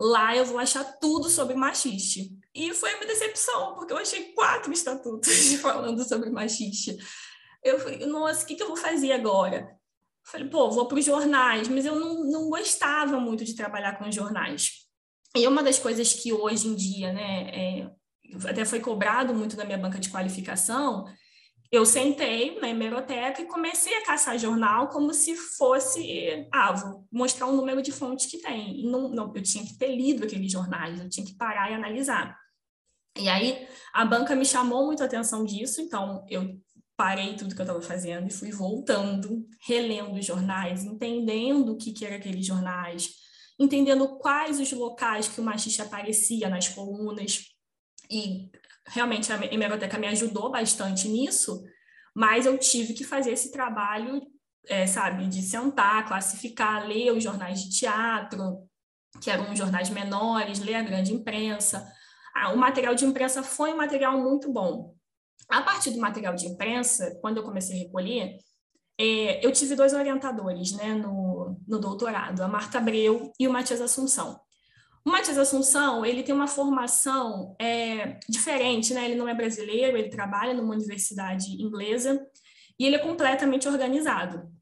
Lá 0.00 0.34
eu 0.34 0.46
vou 0.46 0.58
achar 0.58 0.84
tudo 0.98 1.28
sobre 1.28 1.54
machiste. 1.54 2.30
E 2.54 2.72
foi 2.72 2.94
uma 2.94 3.04
decepção, 3.04 3.74
porque 3.74 3.92
eu 3.92 3.98
achei 3.98 4.32
quatro 4.32 4.72
estatutos 4.72 5.54
falando 5.60 6.02
sobre 6.08 6.30
machiste. 6.30 6.96
Eu 7.62 7.78
falei, 7.78 8.06
nossa, 8.06 8.42
o 8.42 8.46
que, 8.46 8.54
que 8.54 8.62
eu 8.62 8.68
vou 8.68 8.76
fazer 8.76 9.12
agora? 9.12 9.76
Falei, 10.24 10.48
pô, 10.48 10.70
vou 10.70 10.86
para 10.86 10.98
os 10.98 11.04
jornais, 11.04 11.68
mas 11.68 11.84
eu 11.84 11.98
não, 11.98 12.24
não 12.24 12.48
gostava 12.48 13.20
muito 13.20 13.44
de 13.44 13.54
trabalhar 13.54 13.98
com 13.98 14.10
jornais. 14.10 14.86
E 15.36 15.46
uma 15.46 15.62
das 15.62 15.78
coisas 15.78 16.12
que 16.12 16.32
hoje 16.32 16.68
em 16.68 16.74
dia, 16.74 17.12
né, 17.12 17.50
é, 17.50 17.90
até 18.48 18.64
foi 18.64 18.80
cobrado 18.80 19.34
muito 19.34 19.56
na 19.56 19.64
minha 19.64 19.78
banca 19.78 19.98
de 19.98 20.10
qualificação, 20.10 21.06
eu 21.70 21.86
sentei 21.86 22.58
na 22.60 22.68
hemeroteca 22.68 23.40
e 23.40 23.46
comecei 23.46 23.94
a 23.94 24.04
caçar 24.04 24.36
jornal 24.36 24.88
como 24.88 25.14
se 25.14 25.36
fosse, 25.36 26.48
ah, 26.52 26.72
vou 26.72 27.06
mostrar 27.12 27.46
um 27.46 27.54
número 27.54 27.80
de 27.80 27.92
fontes 27.92 28.26
que 28.26 28.38
tem. 28.38 28.84
Não, 28.84 29.08
não, 29.08 29.32
eu 29.34 29.42
tinha 29.42 29.64
que 29.64 29.78
ter 29.78 29.94
lido 29.94 30.24
aqueles 30.24 30.50
jornais, 30.50 31.00
eu 31.00 31.08
tinha 31.08 31.24
que 31.24 31.36
parar 31.36 31.70
e 31.70 31.74
analisar. 31.74 32.36
E 33.16 33.28
aí 33.28 33.68
a 33.92 34.04
banca 34.04 34.34
me 34.34 34.44
chamou 34.44 34.86
muito 34.86 35.02
a 35.02 35.06
atenção 35.06 35.44
disso, 35.44 35.80
então 35.80 36.24
eu 36.28 36.58
parei 36.96 37.36
tudo 37.36 37.54
que 37.54 37.60
eu 37.60 37.64
estava 37.64 37.80
fazendo 37.80 38.26
e 38.26 38.32
fui 38.32 38.50
voltando, 38.50 39.46
relendo 39.64 40.18
os 40.18 40.26
jornais, 40.26 40.84
entendendo 40.84 41.72
o 41.72 41.76
que, 41.76 41.92
que 41.92 42.04
eram 42.04 42.16
aqueles 42.16 42.44
jornais, 42.44 43.14
entendendo 43.60 44.16
quais 44.16 44.58
os 44.58 44.72
locais 44.72 45.28
que 45.28 45.38
o 45.38 45.44
machista 45.44 45.82
aparecia 45.82 46.48
nas 46.48 46.66
colunas. 46.66 47.44
E 48.10 48.50
realmente 48.86 49.30
a 49.30 49.36
hemeroteca 49.36 49.98
me 49.98 50.06
ajudou 50.06 50.50
bastante 50.50 51.06
nisso, 51.06 51.62
mas 52.16 52.46
eu 52.46 52.56
tive 52.56 52.94
que 52.94 53.04
fazer 53.04 53.32
esse 53.32 53.52
trabalho, 53.52 54.22
é, 54.66 54.86
sabe, 54.86 55.26
de 55.26 55.42
sentar, 55.42 56.08
classificar, 56.08 56.88
ler 56.88 57.12
os 57.12 57.22
jornais 57.22 57.62
de 57.62 57.78
teatro, 57.78 58.66
que 59.22 59.30
eram 59.30 59.54
jornais 59.54 59.90
menores, 59.90 60.58
ler 60.60 60.76
a 60.76 60.82
grande 60.82 61.12
imprensa. 61.12 61.86
Ah, 62.34 62.52
o 62.52 62.56
material 62.56 62.94
de 62.94 63.04
imprensa 63.04 63.42
foi 63.42 63.74
um 63.74 63.76
material 63.76 64.18
muito 64.18 64.50
bom. 64.50 64.94
A 65.50 65.60
partir 65.60 65.90
do 65.90 65.98
material 65.98 66.34
de 66.34 66.46
imprensa, 66.46 67.18
quando 67.20 67.36
eu 67.36 67.42
comecei 67.42 67.76
a 67.76 67.82
recolher, 67.84 68.38
é, 69.02 69.40
eu 69.44 69.50
tive 69.50 69.74
dois 69.74 69.94
orientadores 69.94 70.72
né, 70.72 70.92
no, 70.92 71.58
no 71.66 71.78
doutorado, 71.78 72.42
a 72.42 72.48
Marta 72.48 72.76
Abreu 72.76 73.32
e 73.40 73.48
o 73.48 73.50
Matias 73.50 73.80
Assunção. 73.80 74.38
O 75.02 75.10
Matias 75.10 75.38
Assunção, 75.38 76.04
ele 76.04 76.22
tem 76.22 76.34
uma 76.34 76.46
formação 76.46 77.56
é, 77.58 78.20
diferente, 78.28 78.92
né? 78.92 79.06
Ele 79.06 79.14
não 79.14 79.26
é 79.26 79.34
brasileiro, 79.34 79.96
ele 79.96 80.10
trabalha 80.10 80.52
numa 80.52 80.74
universidade 80.74 81.50
inglesa 81.62 82.20
e 82.78 82.84
ele 82.84 82.96
é 82.96 82.98
completamente 82.98 83.66
organizado. 83.66 84.52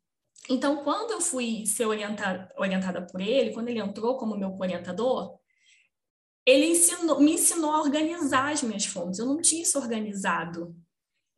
Então, 0.49 0.85
quando 0.85 1.11
eu 1.11 1.21
fui 1.21 1.66
ser 1.66 1.87
orientada, 1.87 2.49
orientada 2.57 3.04
por 3.04 3.21
ele, 3.21 3.52
quando 3.52 3.71
ele 3.71 3.80
entrou 3.80 4.16
como 4.16 4.38
meu 4.38 4.57
orientador, 4.57 5.37
ele 6.47 6.66
ensinou, 6.66 7.21
me 7.21 7.33
ensinou 7.33 7.73
a 7.73 7.80
organizar 7.80 8.52
as 8.52 8.62
minhas 8.62 8.87
fontes. 8.87 9.18
Eu 9.18 9.26
não 9.26 9.42
tinha 9.42 9.62
isso 9.62 9.76
organizado. 9.76 10.76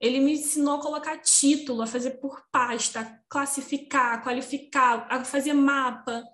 Ele 0.01 0.19
me 0.19 0.33
ensinou 0.33 0.77
a 0.77 0.83
colocar 0.83 1.19
título, 1.19 1.83
a 1.83 1.87
fazer 1.87 2.13
por 2.13 2.43
pasta, 2.51 3.23
classificar, 3.29 4.23
qualificar, 4.23 5.07
a 5.11 5.25
fazer 5.25 5.53
mapa. 5.53 6.25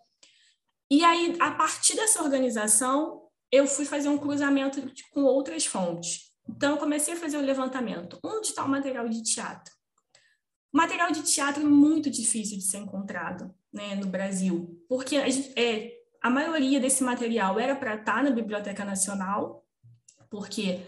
E 0.91 1.05
aí, 1.05 1.37
a 1.41 1.51
partir 1.51 1.97
dessa 1.97 2.23
organização, 2.23 3.29
eu 3.51 3.67
fui 3.67 3.85
fazer 3.85 4.09
um 4.09 4.19
cruzamento 4.19 4.81
com 5.13 5.25
outras 5.25 5.67
fontes. 5.67 6.33
Então, 6.49 6.73
eu 6.73 6.79
comecei 6.79 7.15
a 7.15 7.17
fazer 7.17 7.39
o 7.39 7.41
levantamento. 7.41 8.21
Onde 8.23 8.49
está 8.49 8.65
o 8.65 8.69
material 8.69 9.09
de 9.09 9.23
teatro? 9.23 9.75
Material 10.73 11.11
de 11.11 11.23
teatro 11.23 11.63
é 11.63 11.67
muito 11.67 12.09
difícil 12.09 12.59
de 12.59 12.65
ser 12.65 12.79
encontrado 12.79 13.53
né, 13.73 13.95
no 13.95 14.07
Brasil, 14.07 14.79
porque 14.89 15.17
a, 15.17 15.27
é, 15.57 15.93
a 16.23 16.31
maioria 16.31 16.79
desse 16.79 17.03
material 17.03 17.59
era 17.59 17.75
para 17.75 17.95
estar 17.95 18.17
tá 18.17 18.23
na 18.23 18.31
Biblioteca 18.31 18.85
Nacional, 18.85 19.65
porque 20.31 20.81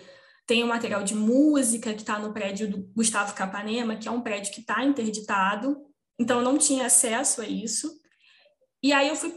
tem 0.49 0.65
o 0.65 0.67
material 0.67 1.05
de 1.05 1.15
música 1.15 1.93
que 1.93 2.01
está 2.01 2.19
no 2.19 2.33
prédio 2.33 2.71
do 2.71 2.79
Gustavo 2.97 3.35
Capanema, 3.35 3.97
que 3.97 4.09
é 4.09 4.11
um 4.11 4.23
prédio 4.23 4.51
que 4.51 4.63
está 4.63 4.83
interditado, 4.83 5.77
então 6.19 6.39
eu 6.39 6.45
não 6.45 6.57
tinha 6.57 6.87
acesso 6.87 7.43
a 7.43 7.47
isso. 7.47 8.01
E 8.83 8.91
aí 8.91 9.09
eu 9.09 9.15
fui 9.15 9.31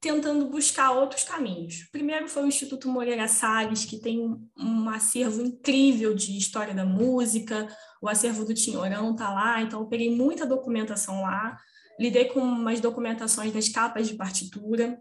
tentando 0.00 0.46
buscar 0.46 0.90
outros 0.90 1.22
caminhos. 1.22 1.84
Primeiro 1.92 2.28
foi 2.28 2.42
o 2.42 2.48
Instituto 2.48 2.88
Moreira 2.88 3.28
Salles, 3.28 3.84
que 3.84 4.00
tem 4.00 4.18
um 4.58 4.90
acervo 4.90 5.42
incrível 5.42 6.12
de 6.12 6.36
história 6.36 6.74
da 6.74 6.84
música, 6.84 7.68
o 8.02 8.08
acervo 8.08 8.44
do 8.44 8.52
Tinhorão 8.52 9.12
está 9.12 9.32
lá, 9.32 9.62
então 9.62 9.80
eu 9.80 9.86
peguei 9.86 10.10
muita 10.10 10.44
documentação 10.44 11.22
lá, 11.22 11.56
lidei 12.00 12.24
com 12.24 12.40
umas 12.40 12.80
documentações 12.80 13.52
das 13.52 13.68
capas 13.68 14.08
de 14.08 14.14
partitura. 14.16 15.00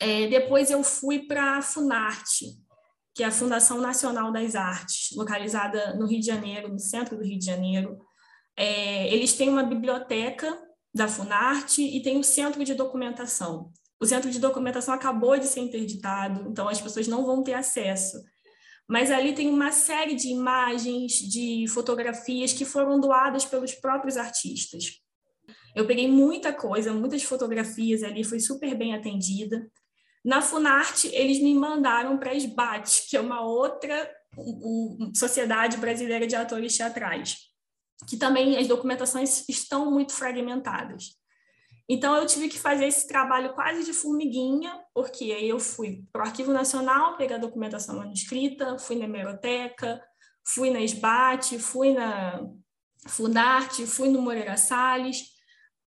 É, 0.00 0.28
depois 0.28 0.70
eu 0.70 0.82
fui 0.82 1.26
para 1.26 1.58
a 1.58 1.62
Funarte, 1.62 2.46
que 3.14 3.22
é 3.22 3.26
a 3.26 3.30
Fundação 3.30 3.78
Nacional 3.78 4.32
das 4.32 4.54
Artes, 4.54 5.14
localizada 5.16 5.94
no 5.96 6.06
Rio 6.06 6.20
de 6.20 6.26
Janeiro, 6.26 6.68
no 6.68 6.78
centro 6.78 7.16
do 7.16 7.24
Rio 7.24 7.38
de 7.38 7.44
Janeiro. 7.44 7.98
É, 8.56 9.12
eles 9.12 9.34
têm 9.34 9.48
uma 9.48 9.62
biblioteca 9.62 10.58
da 10.94 11.08
Funarte 11.08 11.82
e 11.82 12.02
tem 12.02 12.16
um 12.16 12.22
centro 12.22 12.64
de 12.64 12.74
documentação. 12.74 13.70
O 14.00 14.06
centro 14.06 14.30
de 14.30 14.40
documentação 14.40 14.94
acabou 14.94 15.38
de 15.38 15.46
ser 15.46 15.60
interditado, 15.60 16.48
então 16.50 16.68
as 16.68 16.80
pessoas 16.80 17.06
não 17.06 17.24
vão 17.24 17.42
ter 17.42 17.54
acesso. 17.54 18.20
Mas 18.88 19.10
ali 19.10 19.34
tem 19.34 19.48
uma 19.48 19.72
série 19.72 20.14
de 20.14 20.28
imagens, 20.28 21.12
de 21.12 21.66
fotografias 21.68 22.52
que 22.52 22.64
foram 22.64 23.00
doadas 23.00 23.44
pelos 23.44 23.74
próprios 23.74 24.16
artistas. 24.16 25.00
Eu 25.74 25.86
peguei 25.86 26.10
muita 26.10 26.52
coisa, 26.52 26.92
muitas 26.92 27.22
fotografias 27.22 28.02
ali, 28.02 28.24
fui 28.24 28.40
super 28.40 28.76
bem 28.76 28.94
atendida. 28.94 29.66
Na 30.24 30.40
Funarte, 30.40 31.08
eles 31.08 31.40
me 31.40 31.54
mandaram 31.54 32.16
para 32.16 32.30
a 32.30 32.34
SBAT, 32.34 33.08
que 33.08 33.16
é 33.16 33.20
uma 33.20 33.40
outra 33.40 34.10
Sociedade 35.14 35.76
Brasileira 35.76 36.26
de 36.26 36.36
Atores 36.36 36.76
Teatrais, 36.76 37.38
que 38.08 38.16
também 38.16 38.56
as 38.56 38.68
documentações 38.68 39.48
estão 39.48 39.90
muito 39.90 40.12
fragmentadas. 40.12 41.20
Então, 41.88 42.16
eu 42.16 42.24
tive 42.24 42.48
que 42.48 42.58
fazer 42.58 42.86
esse 42.86 43.06
trabalho 43.08 43.52
quase 43.54 43.84
de 43.84 43.92
formiguinha, 43.92 44.80
porque 44.94 45.24
aí 45.32 45.48
eu 45.48 45.58
fui 45.58 46.04
para 46.12 46.22
o 46.22 46.26
Arquivo 46.26 46.52
Nacional 46.52 47.16
pegar 47.16 47.38
documentação 47.38 47.96
manuscrita, 47.96 48.78
fui 48.78 48.96
na 48.96 49.04
hemeroteca, 49.04 50.02
fui 50.44 50.70
na 50.70 50.80
SBAT, 50.80 51.58
fui 51.58 51.92
na 51.92 52.40
Fundarte, 53.06 53.86
fui 53.86 54.08
no 54.08 54.22
Moreira 54.22 54.56
Salles, 54.56 55.31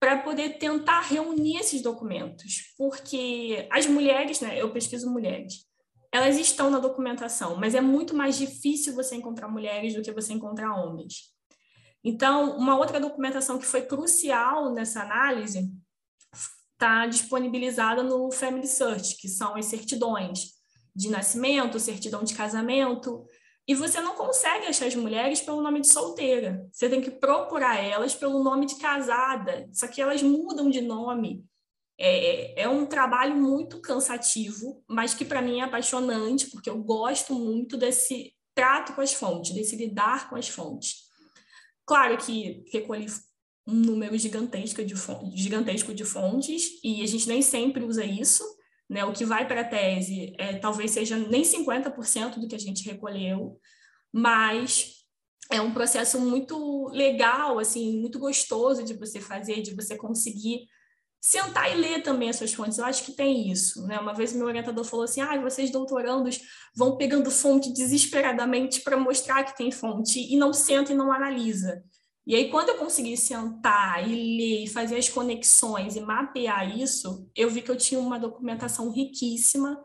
para 0.02 0.18
poder 0.18 0.58
tentar 0.58 1.02
reunir 1.02 1.58
esses 1.58 1.80
documentos, 1.80 2.74
porque 2.76 3.68
as 3.72 3.86
mulheres, 3.86 4.42
né, 4.42 4.60
eu 4.60 4.74
pesquiso 4.74 5.08
mulheres, 5.08 5.68
elas 6.12 6.40
estão 6.40 6.72
na 6.72 6.80
documentação, 6.80 7.56
mas 7.56 7.76
é 7.76 7.82
muito 7.82 8.16
mais 8.16 8.36
difícil 8.36 8.96
você 8.96 9.16
encontrar 9.16 9.48
mulheres 9.48 9.94
do 9.94 10.02
que 10.02 10.12
você 10.12 10.34
encontrar 10.34 10.74
homens. 10.74 11.32
Então, 12.04 12.58
uma 12.58 12.76
outra 12.80 13.00
documentação 13.00 13.60
que 13.60 13.66
foi 13.66 13.84
crucial 13.84 14.74
nessa 14.74 15.04
análise 15.04 15.72
está 16.74 17.06
disponibilizada 17.06 18.02
no 18.02 18.32
Family 18.32 18.68
Search, 18.68 19.18
que 19.18 19.30
são 19.30 19.56
as 19.56 19.68
certidões 19.68 20.54
de 20.96 21.10
nascimento, 21.12 21.80
certidão 21.80 22.24
de 22.24 22.34
casamento, 22.34 23.24
e 23.68 23.76
você 23.76 24.02
não 24.02 24.16
consegue 24.16 24.66
achar 24.66 24.88
as 24.88 24.96
mulheres 24.96 25.42
pelo 25.42 25.62
nome 25.62 25.82
de 25.82 25.88
solteira. 25.88 26.68
Você 26.72 26.90
tem 26.90 27.02
que 27.02 27.12
procurar 27.12 27.78
elas 27.78 28.16
pelo 28.16 28.44
nome 28.44 28.66
de 28.66 28.76
casada. 28.76 29.70
Só 29.72 29.88
que 29.88 30.02
elas 30.02 30.22
mudam 30.22 30.70
de 30.70 30.82
nome. 30.82 31.46
É, 31.98 32.64
é 32.64 32.68
um 32.68 32.86
trabalho 32.86 33.36
muito 33.36 33.80
cansativo, 33.80 34.84
mas 34.88 35.14
que 35.14 35.24
para 35.24 35.42
mim 35.42 35.60
é 35.60 35.64
apaixonante, 35.64 36.50
porque 36.50 36.70
eu 36.70 36.82
gosto 36.82 37.34
muito 37.36 37.78
desse 37.78 38.34
trato 38.56 38.94
com 38.94 39.02
as 39.02 39.14
fontes, 39.14 39.54
desse 39.54 39.76
lidar 39.76 40.30
com 40.30 40.36
as 40.36 40.50
fontes. 40.50 41.04
Claro 41.86 42.18
que 42.18 42.66
recolhi 42.74 43.06
um 43.68 43.74
número 43.74 44.18
gigantesco 44.18 44.84
de, 44.84 44.96
fontes, 44.96 45.40
gigantesco 45.40 45.94
de 45.94 46.04
fontes, 46.04 46.80
e 46.84 47.04
a 47.04 47.06
gente 47.06 47.28
nem 47.28 47.42
sempre 47.42 47.84
usa 47.84 48.04
isso, 48.04 48.44
né? 48.92 49.06
O 49.06 49.14
que 49.14 49.24
vai 49.24 49.48
para 49.48 49.62
a 49.62 49.64
tese 49.64 50.36
é, 50.38 50.58
talvez 50.58 50.92
seja 50.92 51.18
nem 51.18 51.44
50% 51.44 52.42
do 52.42 52.48
que 52.48 52.56
a 52.56 52.60
gente 52.60 52.84
recolheu, 52.84 53.58
mas 54.12 55.06
é 55.50 55.62
um 55.62 55.74
processo 55.74 56.20
muito 56.20 56.90
legal, 56.90 57.58
assim, 57.58 58.02
muito 58.02 58.20
gostoso 58.20 58.84
de 58.84 58.94
você 58.94 59.22
fazer, 59.22 59.62
de 59.62 59.74
você 59.74 59.96
conseguir 59.96 60.68
sentar 61.22 61.72
e 61.72 61.76
ler 61.76 62.04
também 62.04 62.30
as 62.30 62.36
suas 62.36 62.54
fontes. 62.54 62.80
Eu 62.80 62.86
acho 62.86 63.06
que 63.06 63.14
tem 63.14 63.50
isso, 63.50 63.88
né? 63.88 63.98
Uma 63.98 64.14
vez 64.14 64.34
meu 64.34 64.48
orientador 64.48 64.84
falou 64.84 65.06
assim: 65.06 65.22
"Ah, 65.22 65.40
vocês 65.40 65.72
doutorandos 65.72 66.42
vão 66.76 66.98
pegando 66.98 67.32
fonte 67.32 67.72
desesperadamente 67.72 68.82
para 68.82 68.98
mostrar 68.98 69.46
que 69.46 69.56
tem 69.56 69.72
fonte 69.72 70.20
e 70.20 70.36
não 70.36 70.52
senta 70.52 70.92
e 70.92 70.96
não 70.96 71.14
analisa". 71.14 71.82
E 72.32 72.36
aí 72.36 72.50
quando 72.50 72.70
eu 72.70 72.78
consegui 72.78 73.18
sentar 73.18 74.10
e 74.10 74.38
ler, 74.38 74.64
e 74.64 74.68
fazer 74.70 74.96
as 74.96 75.10
conexões 75.10 75.98
e 75.98 76.00
mapear 76.00 76.78
isso, 76.80 77.30
eu 77.36 77.50
vi 77.50 77.62
que 77.62 77.70
eu 77.70 77.76
tinha 77.76 78.00
uma 78.00 78.18
documentação 78.18 78.90
riquíssima 78.90 79.84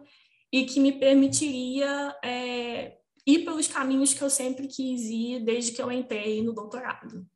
e 0.52 0.64
que 0.64 0.78
me 0.78 0.92
permitiria 0.92 2.16
é, 2.24 2.98
ir 3.26 3.44
pelos 3.44 3.66
caminhos 3.66 4.14
que 4.14 4.22
eu 4.22 4.30
sempre 4.30 4.68
quis 4.68 5.06
ir 5.06 5.44
desde 5.44 5.72
que 5.72 5.82
eu 5.82 5.90
entrei 5.90 6.40
no 6.40 6.52
doutorado. 6.52 7.26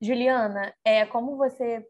Juliana, 0.00 0.72
é 0.84 1.04
como 1.04 1.36
você 1.36 1.84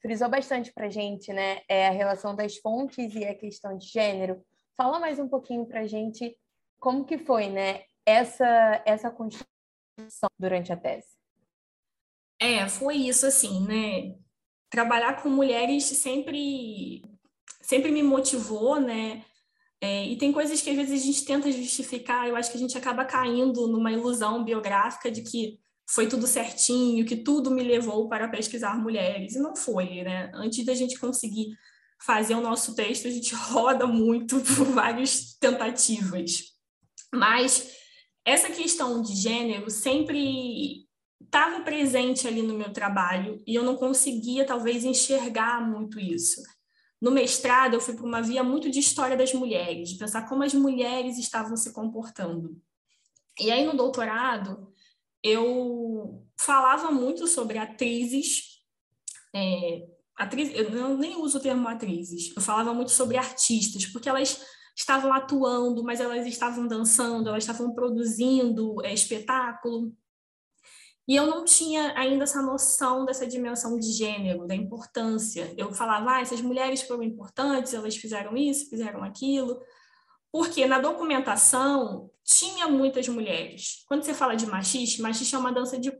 frisou 0.00 0.30
bastante 0.30 0.72
para 0.72 0.88
gente, 0.88 1.30
né? 1.30 1.60
É 1.68 1.88
a 1.88 1.92
relação 1.92 2.34
das 2.34 2.56
fontes 2.56 3.14
e 3.14 3.26
a 3.26 3.34
questão 3.34 3.76
de 3.76 3.86
gênero. 3.86 4.42
Fala 4.74 4.98
mais 4.98 5.18
um 5.18 5.28
pouquinho 5.28 5.66
para 5.66 5.86
gente 5.86 6.34
como 6.80 7.04
que 7.04 7.18
foi, 7.18 7.50
né? 7.50 7.84
Essa 8.06 8.82
essa 8.86 9.10
construção 9.10 9.46
durante 10.38 10.72
a 10.72 10.76
tese. 10.78 11.17
É, 12.40 12.68
foi 12.68 12.96
isso 12.96 13.26
assim, 13.26 13.66
né? 13.66 14.14
Trabalhar 14.70 15.22
com 15.22 15.28
mulheres 15.28 15.84
sempre 15.84 17.02
sempre 17.62 17.90
me 17.90 18.02
motivou, 18.02 18.80
né? 18.80 19.24
É, 19.80 20.06
e 20.06 20.16
tem 20.16 20.32
coisas 20.32 20.60
que 20.60 20.70
às 20.70 20.76
vezes 20.76 21.02
a 21.02 21.04
gente 21.04 21.24
tenta 21.24 21.52
justificar, 21.52 22.26
eu 22.26 22.34
acho 22.34 22.50
que 22.50 22.56
a 22.56 22.60
gente 22.60 22.76
acaba 22.76 23.04
caindo 23.04 23.68
numa 23.68 23.92
ilusão 23.92 24.42
biográfica 24.44 25.10
de 25.10 25.22
que 25.22 25.58
foi 25.88 26.08
tudo 26.08 26.26
certinho, 26.26 27.04
que 27.06 27.16
tudo 27.16 27.50
me 27.50 27.62
levou 27.62 28.08
para 28.08 28.28
pesquisar 28.28 28.76
mulheres, 28.76 29.34
e 29.34 29.38
não 29.38 29.54
foi, 29.54 30.02
né? 30.02 30.30
Antes 30.34 30.64
da 30.64 30.74
gente 30.74 30.98
conseguir 30.98 31.56
fazer 32.00 32.34
o 32.34 32.40
nosso 32.40 32.74
texto, 32.74 33.06
a 33.06 33.10
gente 33.10 33.34
roda 33.36 33.86
muito 33.86 34.40
por 34.40 34.66
várias 34.66 35.36
tentativas. 35.38 36.54
Mas 37.12 37.70
essa 38.24 38.50
questão 38.50 39.00
de 39.00 39.14
gênero 39.14 39.70
sempre 39.70 40.87
estava 41.28 41.60
presente 41.60 42.26
ali 42.26 42.42
no 42.42 42.54
meu 42.54 42.72
trabalho 42.72 43.42
e 43.46 43.54
eu 43.54 43.62
não 43.62 43.76
conseguia, 43.76 44.46
talvez, 44.46 44.84
enxergar 44.84 45.60
muito 45.60 46.00
isso. 46.00 46.42
No 47.00 47.10
mestrado, 47.10 47.74
eu 47.74 47.80
fui 47.80 47.94
para 47.94 48.06
uma 48.06 48.22
via 48.22 48.42
muito 48.42 48.70
de 48.70 48.80
história 48.80 49.16
das 49.16 49.32
mulheres, 49.32 49.90
de 49.90 49.98
pensar 49.98 50.28
como 50.28 50.42
as 50.42 50.54
mulheres 50.54 51.18
estavam 51.18 51.56
se 51.56 51.72
comportando. 51.72 52.60
E 53.38 53.52
aí, 53.52 53.64
no 53.64 53.76
doutorado, 53.76 54.72
eu 55.22 56.26
falava 56.36 56.90
muito 56.90 57.26
sobre 57.26 57.58
atrizes. 57.58 58.62
É, 59.34 59.86
atriz, 60.16 60.50
eu 60.54 60.96
nem 60.96 61.16
uso 61.16 61.38
o 61.38 61.42
termo 61.42 61.68
atrizes, 61.68 62.34
eu 62.34 62.42
falava 62.42 62.72
muito 62.72 62.90
sobre 62.90 63.16
artistas, 63.16 63.86
porque 63.86 64.08
elas 64.08 64.42
estavam 64.74 65.12
atuando, 65.12 65.84
mas 65.84 66.00
elas 66.00 66.26
estavam 66.26 66.66
dançando, 66.66 67.28
elas 67.28 67.44
estavam 67.44 67.74
produzindo 67.74 68.82
é, 68.84 68.94
espetáculo. 68.94 69.92
E 71.08 71.16
eu 71.16 71.26
não 71.26 71.42
tinha 71.42 71.94
ainda 71.96 72.24
essa 72.24 72.42
noção 72.42 73.06
dessa 73.06 73.26
dimensão 73.26 73.78
de 73.78 73.90
gênero, 73.92 74.46
da 74.46 74.54
importância. 74.54 75.54
Eu 75.56 75.72
falava, 75.72 76.16
ah, 76.16 76.20
essas 76.20 76.42
mulheres 76.42 76.82
foram 76.82 77.02
importantes, 77.02 77.72
elas 77.72 77.96
fizeram 77.96 78.36
isso, 78.36 78.68
fizeram 78.68 79.02
aquilo. 79.02 79.58
Porque 80.30 80.66
na 80.66 80.78
documentação 80.78 82.10
tinha 82.22 82.68
muitas 82.68 83.08
mulheres. 83.08 83.84
Quando 83.88 84.02
você 84.02 84.12
fala 84.12 84.36
de 84.36 84.44
machista, 84.46 85.02
machista 85.02 85.36
é 85.36 85.40
uma 85.40 85.50
dança 85.50 85.78
de. 85.78 85.90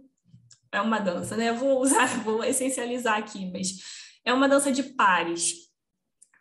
É 0.71 0.83
uma 0.83 0.99
dança, 0.99 1.39
né? 1.39 1.55
Vou 1.55 1.81
usar, 1.81 2.07
vou 2.23 2.45
essencializar 2.45 3.17
aqui, 3.17 3.51
mas 3.51 3.79
é 4.23 4.35
uma 4.35 4.47
dança 4.47 4.71
de 4.71 4.83
pares. 4.83 5.69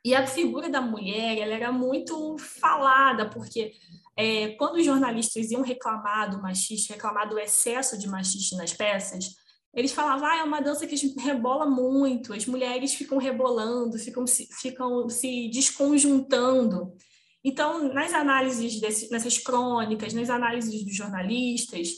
E 0.04 0.14
a 0.14 0.28
figura 0.28 0.70
da 0.70 0.82
mulher, 0.82 1.38
ela 1.38 1.54
era 1.54 1.72
muito 1.72 2.38
falada, 2.38 3.30
porque 3.30 3.72
é, 4.18 4.50
quando 4.56 4.78
os 4.78 4.86
jornalistas 4.86 5.52
iam 5.52 5.62
reclamar 5.62 6.32
do 6.32 6.42
machista, 6.42 6.96
reclamar 6.96 7.30
do 7.30 7.38
excesso 7.38 7.98
de 8.00 8.08
machista 8.08 8.58
nas 8.58 8.74
peças, 8.74 9.36
eles 9.76 9.92
falavam, 9.92 10.26
ah, 10.26 10.38
é 10.38 10.44
uma 10.44 10.60
dança 10.60 10.88
que 10.88 10.96
rebola 11.20 11.68
muito, 11.68 12.34
as 12.34 12.48
mulheres 12.48 12.96
ficam 12.96 13.20
rebolando, 13.20 14.00
ficam 14.00 14.26
se, 14.26 14.48
ficam 14.60 15.08
se 15.08 15.50
desconjuntando. 15.50 16.96
Então, 17.44 17.94
nas 17.94 18.12
análises, 18.12 18.82
desse, 18.82 19.12
nessas 19.12 19.38
crônicas, 19.38 20.14
nas 20.14 20.32
análises 20.32 20.84
dos 20.84 20.96
jornalistas, 20.96 21.90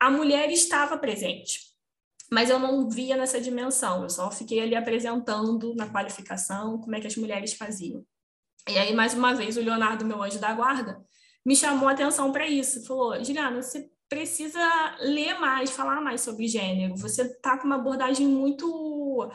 a 0.00 0.10
mulher 0.10 0.50
estava 0.50 0.98
presente, 0.98 1.60
mas 2.32 2.50
eu 2.50 2.58
não 2.58 2.90
via 2.90 3.16
nessa 3.16 3.40
dimensão, 3.40 4.02
eu 4.02 4.10
só 4.10 4.28
fiquei 4.32 4.58
ali 4.58 4.74
apresentando 4.74 5.72
na 5.76 5.88
qualificação 5.88 6.80
como 6.80 6.96
é 6.96 7.00
que 7.00 7.06
as 7.06 7.16
mulheres 7.16 7.54
faziam. 7.54 8.04
E 8.68 8.78
aí, 8.78 8.94
mais 8.94 9.14
uma 9.14 9.34
vez, 9.34 9.56
o 9.56 9.60
Leonardo, 9.60 10.04
meu 10.04 10.22
anjo 10.22 10.38
da 10.38 10.52
guarda, 10.52 11.00
me 11.44 11.56
chamou 11.56 11.88
a 11.88 11.92
atenção 11.92 12.30
para 12.30 12.46
isso. 12.46 12.84
Falou, 12.86 13.22
Juliana, 13.22 13.60
você 13.62 13.90
precisa 14.08 14.96
ler 15.00 15.38
mais, 15.38 15.70
falar 15.70 16.00
mais 16.00 16.20
sobre 16.20 16.46
gênero. 16.46 16.96
Você 16.96 17.22
está 17.22 17.58
com 17.58 17.66
uma 17.66 17.76
abordagem 17.76 18.26
muito 18.26 19.30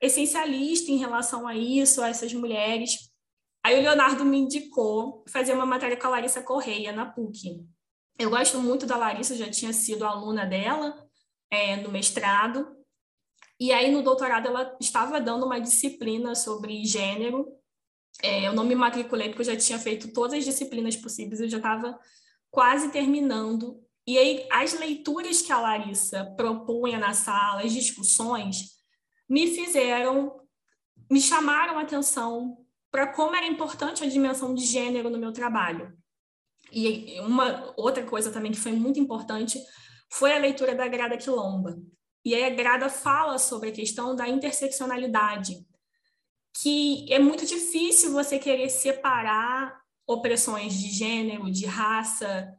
essencialista 0.00 0.92
em 0.92 0.98
relação 0.98 1.46
a 1.46 1.56
isso, 1.56 2.02
a 2.02 2.08
essas 2.08 2.32
mulheres. 2.32 3.10
Aí 3.64 3.78
o 3.78 3.82
Leonardo 3.82 4.24
me 4.24 4.38
indicou 4.38 5.24
fazer 5.28 5.52
uma 5.52 5.66
matéria 5.66 5.96
com 5.96 6.06
a 6.06 6.10
Larissa 6.10 6.42
Correia, 6.42 6.92
na 6.92 7.06
PUC. 7.06 7.66
Eu 8.18 8.30
gosto 8.30 8.58
muito 8.60 8.86
da 8.86 8.96
Larissa, 8.96 9.34
já 9.34 9.50
tinha 9.50 9.72
sido 9.72 10.04
aluna 10.04 10.44
dela 10.44 10.94
é, 11.50 11.76
no 11.76 11.90
mestrado. 11.90 12.76
E 13.58 13.72
aí, 13.72 13.90
no 13.90 14.02
doutorado, 14.02 14.46
ela 14.46 14.76
estava 14.80 15.20
dando 15.20 15.46
uma 15.46 15.60
disciplina 15.60 16.34
sobre 16.34 16.84
gênero, 16.84 17.46
é, 18.22 18.46
eu 18.46 18.52
não 18.52 18.64
me 18.64 18.74
matriculei 18.74 19.28
porque 19.28 19.42
eu 19.42 19.54
já 19.54 19.56
tinha 19.56 19.78
feito 19.78 20.12
todas 20.12 20.38
as 20.38 20.44
disciplinas 20.44 20.96
possíveis, 20.96 21.40
eu 21.40 21.48
já 21.48 21.58
estava 21.58 21.98
quase 22.50 22.90
terminando. 22.90 23.80
E 24.06 24.18
aí, 24.18 24.46
as 24.50 24.72
leituras 24.78 25.42
que 25.42 25.52
a 25.52 25.60
Larissa 25.60 26.24
propunha 26.36 26.98
na 26.98 27.12
sala, 27.12 27.62
as 27.62 27.72
discussões, 27.72 28.78
me 29.28 29.46
fizeram, 29.48 30.40
me 31.10 31.20
chamaram 31.20 31.78
a 31.78 31.82
atenção 31.82 32.56
para 32.90 33.06
como 33.08 33.36
era 33.36 33.46
importante 33.46 34.02
a 34.02 34.08
dimensão 34.08 34.54
de 34.54 34.64
gênero 34.64 35.10
no 35.10 35.18
meu 35.18 35.32
trabalho. 35.32 35.96
E 36.72 37.20
uma 37.20 37.72
outra 37.76 38.04
coisa 38.04 38.32
também 38.32 38.52
que 38.52 38.58
foi 38.58 38.72
muito 38.72 38.98
importante 38.98 39.58
foi 40.10 40.32
a 40.32 40.38
leitura 40.38 40.74
da 40.74 40.88
Grada 40.88 41.16
Quilomba. 41.16 41.78
E 42.24 42.34
aí 42.34 42.44
a 42.44 42.50
Grada 42.50 42.88
fala 42.88 43.38
sobre 43.38 43.68
a 43.68 43.72
questão 43.72 44.16
da 44.16 44.28
interseccionalidade, 44.28 45.66
que 46.62 47.12
é 47.12 47.18
muito 47.18 47.46
difícil 47.46 48.12
você 48.12 48.38
querer 48.38 48.68
separar 48.68 49.80
opressões 50.06 50.74
de 50.74 50.90
gênero, 50.90 51.50
de 51.50 51.66
raça. 51.66 52.52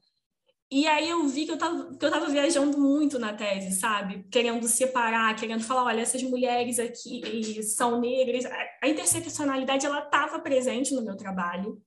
E 0.72 0.88
aí 0.88 1.10
eu 1.10 1.28
vi 1.28 1.46
que 1.46 1.52
eu 1.52 1.56
estava 1.56 1.98
que 1.98 2.06
eu 2.06 2.12
tava 2.12 2.28
viajando 2.28 2.78
muito 2.78 3.18
na 3.18 3.34
tese, 3.34 3.78
sabe? 3.80 4.24
Querendo 4.32 4.68
separar, 4.68 5.36
querendo 5.36 5.64
falar, 5.64 5.84
olha, 5.84 6.02
essas 6.02 6.22
mulheres 6.24 6.80
aqui 6.80 7.62
são 7.64 8.00
negras. 8.00 8.46
A 8.82 8.88
interseccionalidade, 8.88 9.86
ela 9.86 10.04
estava 10.04 10.40
presente 10.40 10.94
no 10.94 11.02
meu 11.04 11.18
trabalho, 11.18 11.82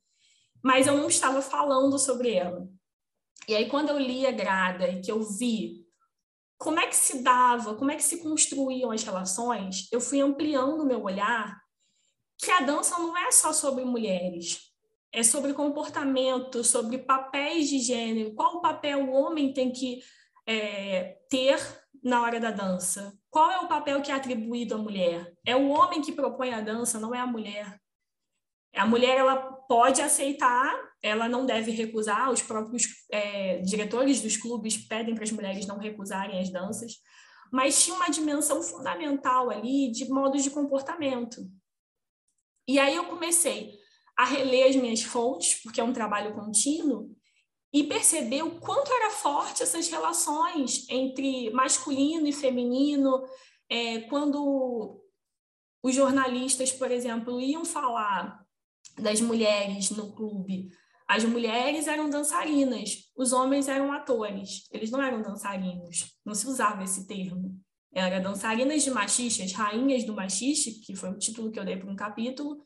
mas 0.63 0.87
eu 0.87 0.97
não 0.97 1.09
estava 1.09 1.41
falando 1.41 1.99
sobre 1.99 2.35
ela. 2.35 2.69
E 3.49 3.55
aí 3.55 3.69
quando 3.69 3.91
eu 3.91 3.99
li 3.99 4.27
a 4.27 4.33
Grada 4.33 4.89
e 4.89 5.01
que 5.01 5.11
eu 5.11 5.23
vi 5.23 5.87
como 6.59 6.79
é 6.79 6.87
que 6.87 6.97
se 6.97 7.23
dava, 7.23 7.75
como 7.75 7.91
é 7.91 7.97
que 7.97 8.05
se 8.05 8.23
construíam 8.23 8.91
as 8.91 9.03
relações, 9.03 9.89
eu 9.91 10.01
fui 10.01 10.21
ampliando 10.21 10.83
o 10.83 10.87
meu 10.87 11.03
olhar 11.03 11.62
que 12.43 12.51
a 12.51 12.61
dança 12.61 12.99
não 12.99 13.17
é 13.17 13.31
só 13.31 13.53
sobre 13.53 13.85
mulheres, 13.85 14.73
é 15.13 15.23
sobre 15.23 15.55
comportamento, 15.55 16.65
sobre 16.65 16.99
papéis 16.99 17.69
de 17.69 17.79
gênero, 17.79 18.35
qual 18.35 18.57
o 18.57 18.61
papel 18.61 19.05
o 19.05 19.13
homem 19.13 19.53
tem 19.53 19.71
que 19.71 20.03
é, 20.45 21.19
ter 21.31 21.61
na 22.03 22.21
hora 22.21 22.41
da 22.41 22.51
dança, 22.51 23.17
qual 23.31 23.49
é 23.53 23.61
o 23.61 23.69
papel 23.69 24.03
que 24.03 24.11
é 24.11 24.15
atribuído 24.15 24.75
à 24.75 24.79
mulher. 24.79 25.33
É 25.47 25.55
o 25.55 25.69
homem 25.69 26.03
que 26.03 26.11
propõe 26.11 26.53
a 26.53 26.61
dança, 26.61 26.99
não 26.99 27.15
é 27.15 27.21
a 27.21 27.27
mulher. 27.27 27.81
A 28.75 28.87
mulher 28.87 29.19
ela 29.19 29.37
pode 29.37 30.03
aceitar, 30.03 30.75
ela 31.01 31.29
não 31.29 31.47
deve 31.47 31.71
recusar. 31.71 32.29
Os 32.31 32.43
próprios 32.43 32.89
é, 33.11 33.59
diretores 33.59 34.21
dos 34.21 34.37
clubes 34.37 34.77
pedem 34.77 35.15
para 35.15 35.25
as 35.25 35.31
mulheres 35.31 35.67
não 35.67 35.79
recusarem 35.79 36.41
as 36.41 36.51
danças, 36.51 36.95
mas 37.53 37.85
tinha 37.85 37.95
uma 37.95 38.09
dimensão 38.09 38.61
fundamental 38.63 39.49
ali 39.49 39.93
de 39.93 40.09
modos 40.09 40.43
de 40.43 40.51
comportamento. 40.51 41.47
E 42.67 42.79
aí 42.79 42.95
eu 42.95 43.05
comecei 43.07 43.79
a 44.17 44.25
reler 44.25 44.69
as 44.69 44.77
minhas 44.77 45.03
fontes, 45.03 45.61
porque 45.63 45.81
é 45.81 45.85
um 45.85 45.93
trabalho 45.93 46.35
contínuo, 46.35 47.15
e 47.73 47.85
perceber 47.85 48.43
o 48.43 48.61
quanto 48.61 48.93
era 48.93 49.11
forte 49.11 49.63
essas 49.63 49.89
relações 49.89 50.87
entre 50.91 51.51
masculino 51.51 52.27
e 52.27 52.33
feminino, 52.33 53.25
é, 53.69 54.01
quando 54.03 55.03
os 55.83 55.95
jornalistas, 55.95 56.71
por 56.71 56.91
exemplo, 56.91 57.41
iam 57.41 57.65
falar 57.65 58.45
das 58.99 59.21
mulheres 59.21 59.91
no 59.91 60.13
clube, 60.15 60.71
As 61.09 61.25
mulheres 61.25 61.89
eram 61.89 62.09
dançarinas, 62.09 63.11
os 63.15 63.35
homens 63.35 63.69
eram 63.69 63.93
atores, 63.93 64.67
eles 64.71 64.91
não 64.91 65.03
eram 65.03 65.21
dançarinos, 65.21 66.17
não 66.25 66.35
se 66.35 66.47
usava 66.47 66.85
esse 66.85 67.07
termo. 67.07 67.61
Era 67.95 68.21
dançarinas 68.21 68.83
de 68.83 68.91
machixas, 68.91 69.53
rainhas 69.53 70.05
do 70.05 70.15
machixe, 70.15 70.81
que 70.81 70.97
foi 70.97 71.11
o 71.11 71.19
título 71.19 71.51
que 71.51 71.59
eu 71.59 71.65
dei 71.65 71.77
para 71.77 71.91
um 71.91 71.97
capítulo, 71.97 72.65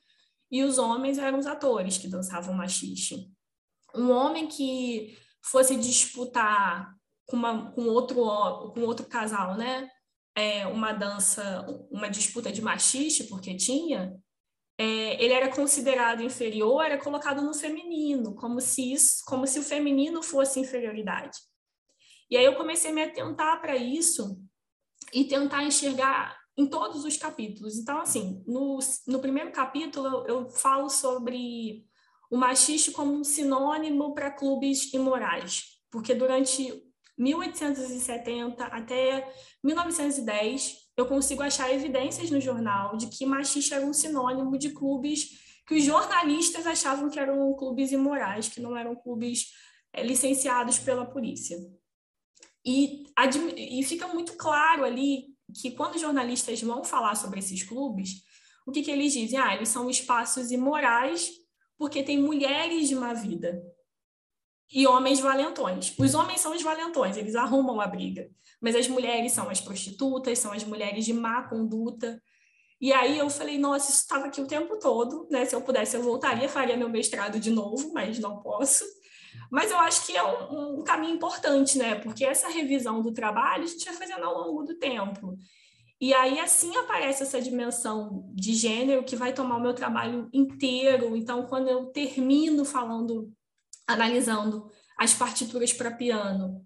e 0.51 0.63
os 0.63 0.79
homens 0.79 1.19
eram 1.19 1.39
os 1.39 1.47
atores 1.47 1.99
que 1.99 2.07
dançavam 2.07 2.55
machixe. 2.55 3.29
Um 3.95 4.11
homem 4.11 4.47
que 4.47 5.19
fosse 5.43 5.75
disputar 5.77 6.95
com, 7.27 7.37
uma, 7.37 7.73
com, 7.73 7.87
outro, 7.87 8.17
com 8.73 8.81
outro 8.83 9.07
casal, 9.07 9.57
né? 9.57 9.91
É, 10.35 10.67
uma 10.67 10.93
dança, 10.93 11.67
uma 11.91 12.09
disputa 12.09 12.53
de 12.53 12.63
machixe, 12.63 13.25
porque 13.25 13.57
tinha, 13.57 14.15
é, 14.79 15.23
ele 15.23 15.33
era 15.33 15.49
considerado 15.49 16.23
inferior, 16.23 16.85
era 16.85 16.99
colocado 16.99 17.43
no 17.43 17.55
feminino, 17.55 18.35
como 18.35 18.61
se 18.61 18.93
isso, 18.93 19.25
como 19.27 19.47
se 19.47 19.59
o 19.59 19.63
feminino 19.63 20.23
fosse 20.23 20.61
inferioridade. 20.61 21.39
E 22.31 22.37
aí 22.37 22.45
eu 22.45 22.57
comecei 22.57 22.91
a 22.91 22.95
me 22.95 23.03
atentar 23.03 23.61
para 23.61 23.77
isso 23.77 24.39
e 25.13 25.25
tentar 25.25 25.65
enxergar 25.65 26.37
em 26.57 26.67
todos 26.67 27.05
os 27.05 27.17
capítulos. 27.17 27.77
Então, 27.77 28.01
assim, 28.01 28.43
no, 28.47 28.79
no 29.07 29.19
primeiro 29.19 29.53
capítulo 29.53 30.07
eu, 30.07 30.27
eu 30.27 30.51
falo 30.51 30.89
sobre 30.89 31.85
o 32.31 32.37
machiste 32.37 32.91
como 32.91 33.13
um 33.13 33.25
sinônimo 33.25 34.15
para 34.15 34.31
clubes 34.31 34.93
imorais, 34.93 35.81
porque 35.91 36.15
durante 36.15 36.83
1870 37.19 38.65
até 38.65 39.33
1910 39.63 40.87
eu 40.97 41.07
consigo 41.07 41.43
achar 41.43 41.73
evidências 41.73 42.31
no 42.31 42.41
jornal 42.41 42.97
de 42.97 43.07
que 43.09 43.27
machista 43.27 43.77
era 43.77 43.87
um 43.87 43.93
sinônimo 43.93 44.59
de 44.59 44.71
clubes 44.71 45.45
que 45.67 45.75
os 45.75 45.85
jornalistas 45.85 46.67
achavam 46.67 47.11
que 47.11 47.19
eram 47.19 47.53
clubes 47.55 47.91
imorais, 47.91 48.49
que 48.49 48.61
não 48.61 48.77
eram 48.77 48.95
clubes 48.95 49.53
é, 49.93 50.03
licenciados 50.03 50.79
pela 50.79 51.05
polícia. 51.05 51.59
E, 52.67 53.05
e 53.57 53.83
fica 53.85 54.09
muito 54.09 54.33
claro 54.35 54.85
ali 54.85 55.27
que 55.55 55.71
quando 55.71 55.99
jornalistas 55.99 56.61
vão 56.61 56.83
falar 56.83 57.15
sobre 57.15 57.39
esses 57.39 57.63
clubes, 57.63 58.25
o 58.67 58.73
que, 58.73 58.83
que 58.83 58.91
eles 58.91 59.13
dizem? 59.13 59.39
Ah, 59.39 59.55
eles 59.55 59.69
são 59.69 59.89
espaços 59.89 60.51
imorais 60.51 61.31
porque 61.79 62.03
tem 62.03 62.21
mulheres 62.21 62.89
de 62.89 62.97
má 62.97 63.15
vida 63.15 63.63
e 64.73 64.87
homens 64.87 65.21
valentões. 65.21 65.95
Os 65.97 66.15
homens 66.15 66.41
são 66.41 66.53
os 66.53 66.63
valentões, 66.63 67.17
eles 67.17 67.37
arrumam 67.37 67.81
a 67.81 67.87
briga 67.87 68.29
mas 68.61 68.75
as 68.75 68.89
mulheres 68.89 69.33
são 69.33 69.49
as 69.49 69.61
prostitutas, 69.61 70.39
são 70.39 70.53
as 70.53 70.65
mulheres 70.65 71.05
de 71.05 71.13
má 71.13 71.43
conduta. 71.43 72.21
E 72.81 72.93
aí 72.93 73.19
eu 73.19 73.31
falei, 73.31 73.59
nossa, 73.59 73.91
isso 73.91 74.01
estava 74.01 74.27
aqui 74.27 74.41
o 74.41 74.47
tempo 74.47 74.79
todo, 74.79 75.27
né? 75.31 75.45
Se 75.45 75.55
eu 75.55 75.63
pudesse, 75.63 75.97
eu 75.97 76.03
voltaria, 76.03 76.49
faria 76.49 76.77
meu 76.77 76.89
mestrado 76.89 77.39
de 77.39 77.51
novo, 77.51 77.93
mas 77.93 78.19
não 78.19 78.43
posso. 78.43 78.85
Mas 79.51 79.71
eu 79.71 79.79
acho 79.79 80.07
que 80.07 80.17
é 80.17 80.23
um, 80.23 80.81
um 80.81 80.85
caminho 80.85 81.15
importante, 81.15 81.79
né? 81.79 81.95
Porque 81.97 82.25
essa 82.25 82.49
revisão 82.49 83.03
do 83.03 83.13
trabalho 83.13 83.65
a 83.65 83.67
gente 83.67 83.85
vai 83.85 83.95
fazendo 83.95 84.25
ao 84.25 84.47
longo 84.47 84.65
do 84.65 84.75
tempo. 84.75 85.37
E 86.01 86.13
aí, 86.13 86.39
assim, 86.39 86.77
aparece 86.77 87.23
essa 87.23 87.41
dimensão 87.41 88.31
de 88.35 88.53
gênero 88.55 89.03
que 89.03 89.17
vai 89.17 89.33
tomar 89.33 89.57
o 89.57 89.63
meu 89.63 89.73
trabalho 89.73 90.29
inteiro. 90.33 91.17
Então, 91.17 91.47
quando 91.47 91.69
eu 91.69 91.87
termino 91.87 92.65
falando, 92.65 93.33
analisando 93.87 94.71
as 94.99 95.15
partituras 95.15 95.73
para 95.73 95.91
piano, 95.91 96.65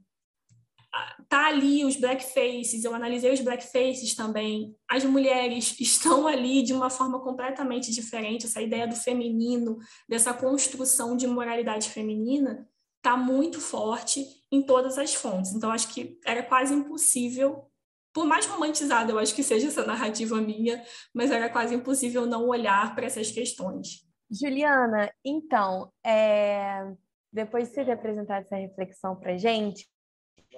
tá 1.29 1.47
ali 1.47 1.85
os 1.85 1.97
blackfaces, 1.97 2.85
eu 2.85 2.95
analisei 2.95 3.33
os 3.33 3.41
blackfaces 3.41 4.15
também. 4.15 4.75
As 4.89 5.05
mulheres 5.05 5.77
estão 5.81 6.27
ali 6.27 6.63
de 6.63 6.73
uma 6.73 6.91
forma 6.91 7.21
completamente 7.21 7.93
diferente. 7.93 8.47
Essa 8.47 8.61
ideia 8.61 8.87
do 8.87 8.97
feminino, 8.97 9.79
dessa 10.09 10.35
construção 10.35 11.17
de 11.17 11.27
moralidade 11.27 11.89
feminina, 11.91 12.69
tá 13.03 13.17
muito 13.17 13.61
forte 13.61 14.25
em 14.53 14.63
todas 14.63 14.99
as 14.99 15.15
fontes. 15.15 15.53
Então 15.53 15.71
acho 15.71 15.89
que 15.89 16.19
era 16.25 16.43
quase 16.43 16.75
impossível, 16.75 17.71
por 18.13 18.27
mais 18.27 18.47
romantizada 18.47 19.13
eu 19.13 19.19
acho 19.19 19.35
que 19.35 19.43
seja 19.43 19.69
essa 19.69 19.87
narrativa 19.87 20.41
minha, 20.41 20.83
mas 21.15 21.31
era 21.31 21.49
quase 21.49 21.75
impossível 21.75 22.27
não 22.27 22.49
olhar 22.49 22.95
para 22.95 23.07
essas 23.07 23.31
questões. 23.31 24.07
Juliana, 24.31 25.11
então, 25.25 25.91
é... 26.05 26.93
depois 27.33 27.69
de 27.69 27.75
você 27.75 27.85
ter 27.85 27.93
apresentado 27.93 28.43
essa 28.45 28.57
reflexão 28.57 29.17
para 29.17 29.37
gente, 29.37 29.89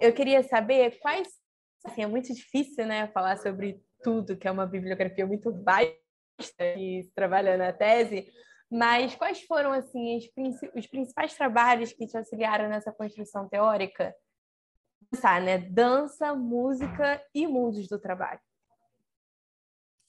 eu 0.03 0.12
queria 0.12 0.43
saber 0.43 0.99
quais. 1.01 1.29
Assim, 1.85 2.03
é 2.03 2.07
muito 2.07 2.33
difícil, 2.33 2.87
né, 2.87 3.09
falar 3.09 3.37
sobre 3.38 3.83
tudo, 4.03 4.37
que 4.37 4.47
é 4.47 4.51
uma 4.51 4.67
bibliografia 4.67 5.27
muito 5.27 5.53
vasta 5.65 5.97
e 6.77 7.03
se 7.03 7.12
trabalha 7.15 7.57
na 7.57 7.73
tese, 7.73 8.31
mas 8.71 9.15
quais 9.15 9.43
foram 9.43 9.73
assim 9.73 10.19
os 10.75 10.87
principais 10.87 11.35
trabalhos 11.35 11.93
que 11.93 12.07
te 12.07 12.17
auxiliaram 12.17 12.69
nessa 12.69 12.93
construção 12.93 13.49
teórica? 13.49 14.15
Pensar, 15.11 15.41
né? 15.41 15.59
Dança, 15.59 16.35
música 16.35 17.23
e 17.35 17.47
mundos 17.47 17.88
do 17.88 17.99
trabalho. 17.99 18.41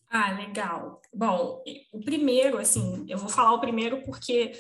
Ah, 0.10 0.32
legal. 0.32 1.02
Bom, 1.12 1.64
o 1.92 2.00
primeiro, 2.04 2.60
assim, 2.60 3.06
eu 3.10 3.18
vou 3.18 3.30
falar 3.30 3.54
o 3.54 3.60
primeiro 3.60 4.04
porque 4.04 4.52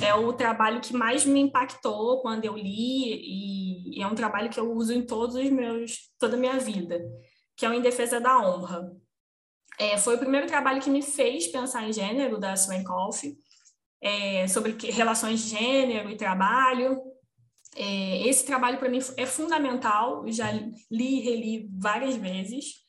é 0.00 0.14
o 0.14 0.32
trabalho 0.32 0.80
que 0.80 0.94
mais 0.94 1.24
me 1.24 1.40
impactou 1.40 2.20
quando 2.22 2.44
eu 2.44 2.56
li 2.56 3.92
e 3.96 4.02
é 4.02 4.06
um 4.06 4.14
trabalho 4.14 4.48
que 4.48 4.58
eu 4.58 4.72
uso 4.72 4.92
em 4.92 5.04
todos 5.04 5.36
os 5.36 5.50
meus 5.50 6.10
toda 6.18 6.36
a 6.36 6.38
minha 6.38 6.58
vida, 6.58 7.00
que 7.56 7.66
é 7.66 7.68
o 7.68 7.72
Em 7.72 7.80
Defesa 7.80 8.20
da 8.20 8.38
Honra. 8.38 8.90
É, 9.78 9.98
foi 9.98 10.16
o 10.16 10.18
primeiro 10.18 10.46
trabalho 10.46 10.80
que 10.80 10.90
me 10.90 11.02
fez 11.02 11.46
pensar 11.46 11.88
em 11.88 11.92
gênero 11.92 12.38
da 12.38 12.56
Swankoff, 12.56 13.36
é, 14.00 14.46
sobre 14.48 14.76
relações 14.90 15.42
de 15.42 15.50
gênero 15.50 16.10
e 16.10 16.16
trabalho. 16.16 17.00
É, 17.74 18.26
esse 18.26 18.44
trabalho 18.44 18.78
para 18.78 18.88
mim 18.88 18.98
é 19.16 19.26
fundamental, 19.26 20.24
já 20.28 20.52
li 20.90 21.18
e 21.18 21.20
reli 21.20 21.68
várias 21.72 22.16
vezes. 22.16 22.82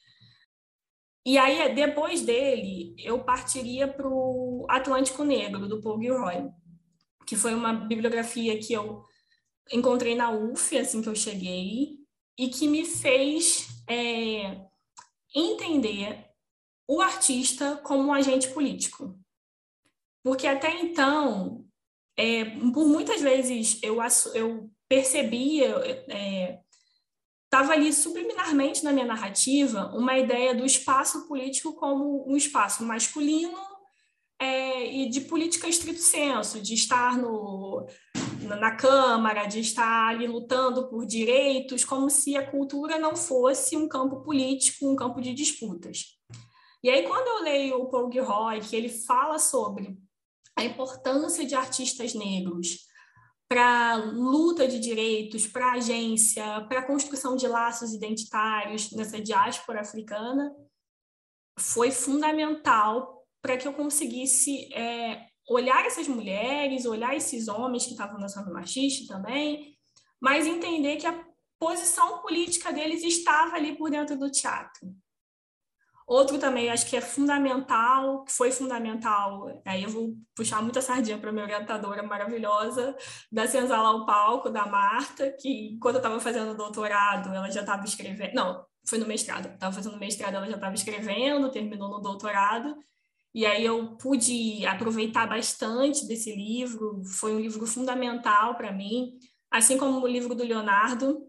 E 1.26 1.38
aí, 1.38 1.74
depois 1.74 2.22
dele, 2.22 2.94
eu 3.00 3.24
partiria 3.24 3.88
para 3.88 4.08
o 4.08 4.66
Atlântico 4.70 5.24
Negro, 5.24 5.70
do 5.70 5.82
Paul 5.82 6.02
Gilroy 6.02 6.52
que 7.26 7.36
foi 7.36 7.54
uma 7.54 7.74
bibliografia 7.74 8.60
que 8.60 8.74
eu 8.74 9.04
encontrei 9.72 10.16
na 10.16 10.32
UF, 10.32 10.78
assim 10.78 11.02
que 11.02 11.10
eu 11.10 11.16
cheguei, 11.16 11.98
e 12.38 12.50
que 12.50 12.68
me 12.68 12.86
fez 12.86 13.68
é, 13.90 14.62
entender 15.34 16.26
o 16.88 17.02
artista 17.02 17.78
como 17.78 18.04
um 18.04 18.14
agente 18.14 18.50
político. 18.50 19.18
Porque 20.24 20.48
até 20.48 20.82
então, 20.82 21.66
é, 22.18 22.46
por 22.46 22.88
muitas 22.88 23.22
vezes 23.22 23.80
eu, 23.82 23.98
eu 24.34 24.72
percebia, 24.88 25.76
estava 27.46 27.74
é, 27.74 27.78
ali 27.78 27.92
subliminarmente 27.94 28.84
na 28.84 28.92
minha 28.92 29.06
narrativa 29.06 29.92
uma 29.96 30.18
ideia 30.18 30.54
do 30.54 30.66
espaço 30.66 31.28
político 31.28 31.74
como 31.74 32.30
um 32.30 32.38
espaço 32.38 32.84
masculino 32.84 33.73
é, 34.44 34.94
e 34.94 35.10
de 35.10 35.22
política 35.22 35.70
estrito 35.70 36.02
senso, 36.02 36.60
de 36.60 36.74
estar 36.74 37.18
no, 37.18 37.88
na 38.42 38.76
Câmara, 38.76 39.46
de 39.46 39.62
estar 39.62 40.10
ali 40.10 40.28
lutando 40.28 40.90
por 40.90 41.06
direitos, 41.06 41.86
como 41.86 42.10
se 42.10 42.36
a 42.36 42.52
cultura 42.52 43.00
não 43.00 43.16
fosse 43.16 43.78
um 43.78 43.88
campo 43.88 44.22
político, 44.22 44.92
um 44.92 44.98
campo 44.98 45.22
de 45.22 45.34
disputas. 45.34 46.20
E 46.84 46.90
aí, 46.90 47.08
quando 47.08 47.28
eu 47.28 47.44
leio 47.44 47.76
o 47.78 47.90
Paul 47.90 48.12
Gilroy, 48.12 48.60
que 48.60 48.76
ele 48.76 48.90
fala 48.90 49.40
sobre 49.40 49.98
a 50.58 50.66
importância 50.66 51.46
de 51.46 51.56
artistas 51.56 52.14
negros 52.14 52.80
para 53.48 53.96
luta 53.96 54.68
de 54.68 54.78
direitos, 54.78 55.48
para 55.48 55.74
agência, 55.74 56.66
para 56.68 56.86
construção 56.86 57.38
de 57.38 57.48
laços 57.48 57.94
identitários 57.94 58.92
nessa 58.92 59.22
diáspora 59.22 59.80
africana, 59.80 60.54
foi 61.58 61.92
fundamental 61.92 63.23
para 63.44 63.58
que 63.58 63.68
eu 63.68 63.74
conseguisse 63.74 64.74
é, 64.74 65.28
olhar 65.50 65.86
essas 65.86 66.08
mulheres, 66.08 66.86
olhar 66.86 67.14
esses 67.14 67.50
homens 67.50 67.86
que 67.86 67.92
estavam 67.92 68.18
dançando 68.18 68.54
machista 68.54 69.14
também, 69.14 69.78
mas 70.20 70.48
entender 70.48 70.96
que 70.96 71.06
a 71.06 71.26
posição 71.60 72.20
política 72.22 72.72
deles 72.72 73.04
estava 73.04 73.58
ali 73.58 73.78
por 73.78 73.92
dentro 73.92 74.18
do 74.18 74.32
teatro. 74.32 74.96
Outro 76.08 76.38
também, 76.38 76.70
acho 76.70 76.90
que 76.90 76.98
é 76.98 77.02
fundamental, 77.02 78.24
que 78.24 78.32
foi 78.32 78.52
fundamental, 78.52 79.62
aí 79.66 79.84
eu 79.84 79.90
vou 79.90 80.14
puxar 80.36 80.62
muita 80.62 80.82
sardinha 80.82 81.18
para 81.18 81.32
minha 81.32 81.46
orientadora 81.46 82.04
maravilhosa, 82.04 82.96
da 83.32 83.48
Senzala 83.48 83.90
ao 83.90 84.06
Palco, 84.06 84.50
da 84.50 84.66
Marta, 84.66 85.32
que 85.40 85.78
quando 85.82 85.96
eu 85.96 86.00
estava 86.00 86.20
fazendo 86.20 86.56
doutorado, 86.56 87.34
ela 87.34 87.50
já 87.50 87.62
estava 87.62 87.86
escrevendo, 87.86 88.34
não, 88.34 88.66
foi 88.86 89.00
no 89.00 89.08
mestrado, 89.08 89.54
estava 89.54 89.74
fazendo 89.74 89.98
mestrado, 89.98 90.36
ela 90.36 90.48
já 90.48 90.56
estava 90.56 90.76
escrevendo, 90.76 91.52
terminou 91.52 91.90
no 91.90 92.02
doutorado, 92.02 92.76
e 93.34 93.46
aí 93.46 93.66
eu 93.66 93.96
pude 93.98 94.66
aproveitar 94.66 95.28
bastante 95.28 96.08
desse 96.08 96.36
livro, 96.36 97.04
foi 97.04 97.34
um 97.34 97.40
livro 97.40 97.66
fundamental 97.66 98.56
para 98.56 98.72
mim, 98.72 99.18
assim 99.50 99.78
como 99.78 100.00
o 100.00 100.08
livro 100.08 100.36
do 100.36 100.44
Leonardo, 100.44 101.26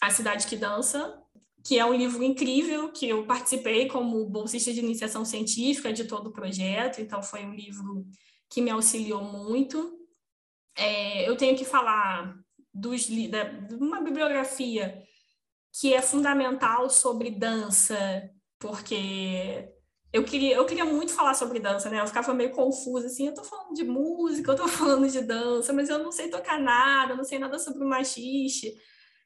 A 0.00 0.10
Cidade 0.10 0.46
que 0.46 0.56
Dança, 0.56 1.22
que 1.64 1.78
é 1.78 1.84
um 1.84 1.94
livro 1.94 2.22
incrível, 2.22 2.90
que 2.92 3.08
eu 3.08 3.24
participei 3.26 3.88
como 3.88 4.28
bolsista 4.28 4.72
de 4.72 4.80
iniciação 4.80 5.24
científica 5.24 5.92
de 5.92 6.04
todo 6.04 6.28
o 6.28 6.32
projeto, 6.32 7.00
então 7.00 7.22
foi 7.22 7.44
um 7.44 7.54
livro 7.54 8.06
que 8.50 8.60
me 8.60 8.70
auxiliou 8.70 9.22
muito. 9.22 9.96
é, 10.76 11.28
eu 11.28 11.36
tenho 11.36 11.56
que 11.56 11.64
falar 11.64 12.36
dos, 12.72 13.08
da, 13.30 13.44
de 13.44 13.74
uma 13.74 14.00
bibliografia 14.00 15.02
que 15.72 15.94
é 15.94 16.02
fundamental 16.02 16.88
sobre 16.90 17.30
dança, 17.30 18.30
porque 18.58 19.68
eu 20.16 20.24
queria, 20.24 20.56
eu 20.56 20.64
queria 20.64 20.84
muito 20.84 21.12
falar 21.12 21.34
sobre 21.34 21.60
dança, 21.60 21.90
né? 21.90 22.00
Eu 22.00 22.06
ficava 22.06 22.32
meio 22.32 22.50
confusa, 22.50 23.06
assim, 23.06 23.26
eu 23.26 23.34
tô 23.34 23.44
falando 23.44 23.74
de 23.74 23.84
música, 23.84 24.52
eu 24.52 24.56
tô 24.56 24.66
falando 24.68 25.06
de 25.08 25.20
dança, 25.20 25.74
mas 25.74 25.90
eu 25.90 25.98
não 25.98 26.10
sei 26.10 26.30
tocar 26.30 26.58
nada, 26.58 27.14
não 27.14 27.22
sei 27.22 27.38
nada 27.38 27.58
sobre 27.58 27.84
o 27.84 27.88
machixe. 27.88 28.74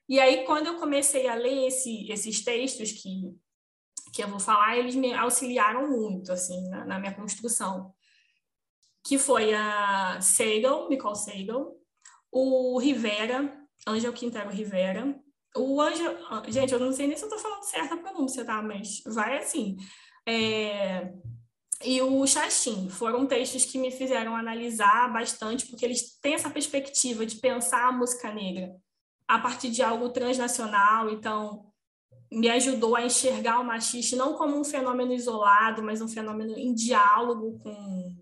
E 0.09 0.19
aí, 0.19 0.45
quando 0.45 0.67
eu 0.67 0.77
comecei 0.79 1.29
a 1.29 1.37
ler 1.37 1.69
esse, 1.69 2.11
esses 2.11 2.43
textos 2.43 2.91
que, 2.91 3.33
que 4.13 4.21
eu 4.21 4.27
vou 4.27 4.41
falar, 4.41 4.77
eles 4.77 4.97
me 4.97 5.15
auxiliaram 5.15 5.89
muito, 5.89 6.33
assim, 6.33 6.69
na, 6.69 6.85
na 6.85 6.99
minha 6.99 7.15
construção. 7.15 7.95
Que 9.07 9.17
foi 9.17 9.55
a 9.55 10.21
Segal, 10.21 10.89
Nicole 10.89 11.17
Segal, 11.17 11.73
o 12.33 12.79
Rivera, 12.81 13.57
Ângelo 13.87 14.13
Quintero 14.13 14.51
Rivera, 14.51 15.17
o 15.57 15.81
Ângelo... 15.81 16.19
Gente, 16.49 16.73
eu 16.73 16.81
não 16.81 16.93
sei 16.93 17.07
nem 17.07 17.17
se 17.17 17.25
eu 17.25 17.29
tô 17.29 17.39
falando 17.39 17.63
certa 17.63 17.97
pronúncia, 17.97 18.45
tá? 18.45 18.61
Mas 18.61 19.03
vai 19.07 19.39
assim. 19.39 19.77
É... 20.27 21.13
E 21.83 22.03
o 22.03 22.27
Xaxim 22.27 22.91
foram 22.91 23.27
textos 23.27 23.65
que 23.65 23.79
me 23.79 23.91
fizeram 23.91 24.37
analisar 24.37 25.11
bastante, 25.13 25.67
porque 25.67 25.85
eles 25.85 26.19
têm 26.21 26.35
essa 26.35 26.51
perspectiva 26.51 27.25
de 27.25 27.37
pensar 27.37 27.89
a 27.89 27.93
música 27.93 28.33
negra 28.33 28.77
a 29.27 29.39
partir 29.39 29.71
de 29.71 29.81
algo 29.81 30.11
transnacional, 30.11 31.09
então 31.09 31.71
me 32.33 32.49
ajudou 32.51 32.97
a 32.97 33.05
enxergar 33.05 33.61
o 33.61 33.65
machiste 33.65 34.17
não 34.17 34.35
como 34.35 34.59
um 34.59 34.65
fenômeno 34.65 35.13
isolado, 35.13 35.83
mas 35.83 36.01
um 36.01 36.09
fenômeno 36.09 36.57
em 36.59 36.75
diálogo 36.75 37.59
com 37.61 38.17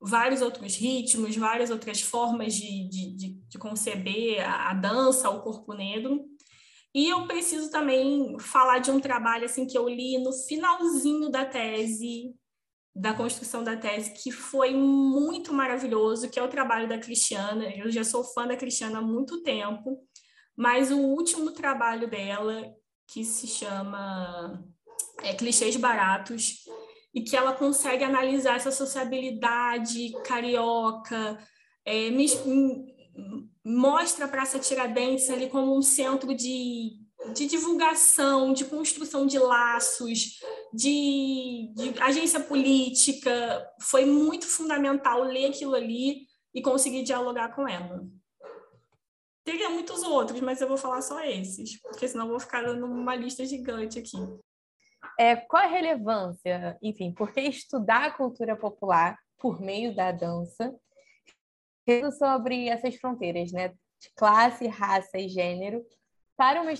vários 0.00 0.42
outros 0.42 0.76
ritmos, 0.76 1.36
várias 1.36 1.70
outras 1.70 2.00
formas 2.00 2.54
de, 2.54 2.88
de, 2.88 3.16
de, 3.16 3.28
de 3.48 3.58
conceber 3.58 4.40
a, 4.40 4.70
a, 4.70 4.74
dança, 4.74 5.30
o 5.30 5.40
corpo 5.40 5.72
negro. 5.72 6.24
E 6.94 7.08
eu 7.08 7.26
preciso 7.26 7.70
também 7.70 8.38
falar 8.38 8.78
de 8.78 8.90
um 8.90 9.00
trabalho 9.00 9.46
assim 9.46 9.66
que 9.66 9.76
eu 9.76 9.88
li 9.88 10.16
no 10.18 10.32
finalzinho 10.32 11.28
da 11.28 11.44
tese, 11.44 12.34
da 12.94 13.12
construção 13.12 13.64
da 13.64 13.76
tese, 13.76 14.12
que 14.12 14.30
foi 14.30 14.72
muito 14.74 15.52
maravilhoso, 15.52 16.30
que 16.30 16.38
é 16.38 16.42
o 16.42 16.48
trabalho 16.48 16.88
da 16.88 16.98
Cristiana. 16.98 17.68
Eu 17.74 17.90
já 17.90 18.04
sou 18.04 18.22
fã 18.22 18.46
da 18.46 18.56
Cristiana 18.56 18.98
há 18.98 19.02
muito 19.02 19.42
tempo 19.42 20.06
mas 20.56 20.90
o 20.90 20.98
último 20.98 21.50
trabalho 21.50 22.08
dela, 22.08 22.72
que 23.08 23.24
se 23.24 23.46
chama 23.46 24.64
é, 25.22 25.34
Clichês 25.34 25.76
Baratos, 25.76 26.64
e 27.12 27.22
que 27.22 27.36
ela 27.36 27.52
consegue 27.52 28.02
analisar 28.02 28.56
essa 28.56 28.70
sociabilidade 28.70 30.12
carioca, 30.24 31.38
é, 31.84 32.10
me, 32.10 32.26
mostra 33.64 34.24
a 34.26 34.28
Praça 34.28 34.58
Tiradentes 34.58 35.30
ali 35.30 35.48
como 35.48 35.76
um 35.76 35.82
centro 35.82 36.34
de, 36.34 36.98
de 37.34 37.46
divulgação, 37.46 38.52
de 38.52 38.64
construção 38.64 39.26
de 39.26 39.38
laços, 39.38 40.40
de, 40.72 41.72
de 41.74 42.02
agência 42.02 42.40
política. 42.40 43.66
Foi 43.80 44.04
muito 44.04 44.46
fundamental 44.46 45.22
ler 45.22 45.46
aquilo 45.46 45.74
ali 45.74 46.26
e 46.54 46.62
conseguir 46.62 47.02
dialogar 47.02 47.54
com 47.54 47.68
ela. 47.68 48.06
Teria 49.44 49.68
muitos 49.68 50.02
outros, 50.02 50.40
mas 50.40 50.60
eu 50.60 50.68
vou 50.68 50.78
falar 50.78 51.02
só 51.02 51.22
esses, 51.22 51.80
porque 51.82 52.08
senão 52.08 52.24
eu 52.24 52.30
vou 52.30 52.40
ficar 52.40 52.62
dando 52.62 52.86
uma 52.86 53.14
lista 53.14 53.44
gigante 53.44 53.98
aqui. 53.98 54.16
É, 55.18 55.36
qual 55.36 55.62
a 55.62 55.68
relevância, 55.68 56.78
enfim, 56.82 57.12
por 57.12 57.30
que 57.32 57.40
estudar 57.42 58.06
a 58.06 58.10
cultura 58.10 58.56
popular 58.56 59.18
por 59.38 59.60
meio 59.60 59.94
da 59.94 60.10
dança 60.10 60.74
sobre 62.18 62.68
essas 62.68 62.96
fronteiras, 62.96 63.52
né, 63.52 63.68
de 63.68 64.10
classe, 64.16 64.66
raça 64.66 65.18
e 65.18 65.28
gênero, 65.28 65.84
para 66.36 66.62
uma, 66.62 66.72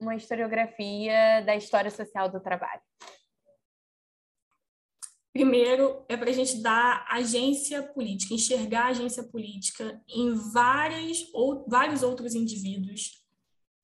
uma 0.00 0.14
historiografia 0.14 1.42
da 1.44 1.56
história 1.56 1.90
social 1.90 2.30
do 2.30 2.40
trabalho? 2.40 2.80
Primeiro, 5.32 6.04
é 6.08 6.16
para 6.16 6.30
a 6.30 6.32
gente 6.32 6.62
dar 6.62 7.04
agência 7.10 7.82
política, 7.82 8.34
enxergar 8.34 8.84
a 8.84 8.90
agência 8.90 9.24
política 9.24 10.00
em 10.08 10.32
várias, 10.32 11.28
ou, 11.34 11.66
vários 11.68 12.04
outros 12.04 12.36
indivíduos, 12.36 13.24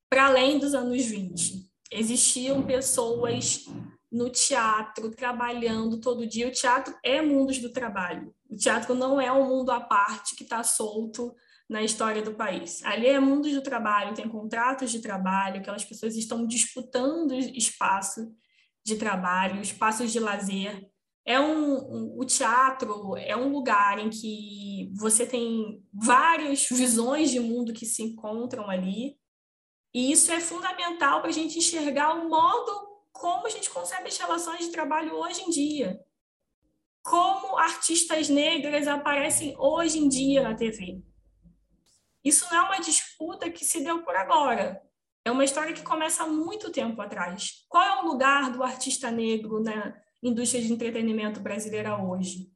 para 0.09 0.27
além 0.27 0.61
dos 0.61 0.75
anos 0.75 1.05
20. 1.05 1.69
Existiam 1.91 2.65
pessoas 2.65 3.65
no 4.11 4.31
teatro 4.31 5.11
trabalhando 5.11 6.01
todo 6.01 6.27
dia. 6.27 6.49
O 6.49 6.53
teatro 6.53 6.95
é 7.05 7.21
mundos 7.23 7.59
do 7.59 7.73
trabalho. 7.73 8.35
O 8.49 8.57
teatro 8.57 8.95
não 8.95 9.21
é 9.21 9.33
um 9.33 9.47
mundo 9.49 9.71
à 9.71 9.81
parte 9.81 10.35
que 10.35 10.43
está 10.43 10.63
solto 10.63 11.35
na 11.69 11.83
história 11.83 12.23
do 12.23 12.35
país. 12.35 12.85
Ali 12.85 13.07
é 13.07 13.21
mundos 13.21 13.53
do 13.53 13.63
trabalho, 13.63 14.15
tem 14.15 14.29
contratos 14.29 14.91
de 14.91 15.01
trabalho, 15.01 15.61
aquelas 15.61 15.85
pessoas 15.85 16.17
estão 16.17 16.45
disputando 16.47 17.33
espaço 17.33 18.35
de 18.85 18.97
trabalho, 18.97 19.61
espaços 19.61 20.11
de 20.11 20.19
lazer 20.19 20.91
é 21.25 21.39
um, 21.39 21.75
um, 21.77 22.19
o 22.19 22.25
teatro 22.25 23.17
é 23.17 23.37
um 23.37 23.53
lugar 23.53 23.99
em 23.99 24.11
que 24.11 24.91
você 24.95 25.27
tem 25.27 25.81
várias 25.93 26.67
visões 26.69 27.31
de 27.31 27.39
mundo 27.39 27.73
que 27.73 27.87
se 27.87 28.03
encontram 28.03 28.69
ali, 28.69 29.17
e 29.95 30.11
isso 30.13 30.33
é 30.33 30.41
fundamental 30.41 31.21
para 31.21 31.31
a 31.31 31.33
gente 31.33 31.59
enxergar 31.59 32.15
o 32.15 32.29
modo 32.29 32.90
como 33.21 33.47
a 33.47 33.51
gente 33.51 33.71
concebe 33.71 34.09
as 34.09 34.19
relações 34.19 34.67
de 34.67 34.73
trabalho 34.73 35.15
hoje 35.15 35.43
em 35.43 35.51
dia. 35.51 36.01
Como 37.03 37.59
artistas 37.59 38.29
negras 38.29 38.89
aparecem 38.89 39.55
hoje 39.59 39.99
em 39.99 40.09
dia 40.09 40.43
na 40.43 40.55
TV. 40.55 41.03
Isso 42.25 42.47
não 42.51 42.57
é 42.57 42.63
uma 42.63 42.81
disputa 42.81 43.51
que 43.51 43.65
se 43.65 43.83
deu 43.83 44.03
por 44.03 44.17
agora. 44.17 44.83
É 45.25 45.31
uma 45.31 45.45
história 45.45 45.73
que 45.73 45.83
começa 45.83 46.23
há 46.23 46.27
muito 46.27 46.73
tempo 46.73 47.01
atrás. 47.01 47.65
Qual 47.69 47.83
é 47.83 48.03
o 48.03 48.07
lugar 48.07 48.51
do 48.51 48.63
artista 48.63 49.11
negro 49.11 49.63
na, 49.63 49.95
indústria 50.23 50.63
de 50.63 50.73
entretenimento 50.73 51.41
brasileira 51.41 52.03
hoje. 52.03 52.51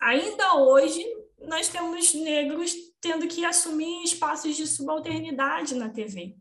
Ainda 0.00 0.56
hoje, 0.56 1.04
nós 1.40 1.68
temos 1.68 2.14
negros 2.14 2.74
tendo 3.00 3.28
que 3.28 3.44
assumir 3.44 4.02
espaços 4.04 4.56
de 4.56 4.66
subalternidade 4.66 5.74
na 5.74 5.88
TV. 5.88 6.36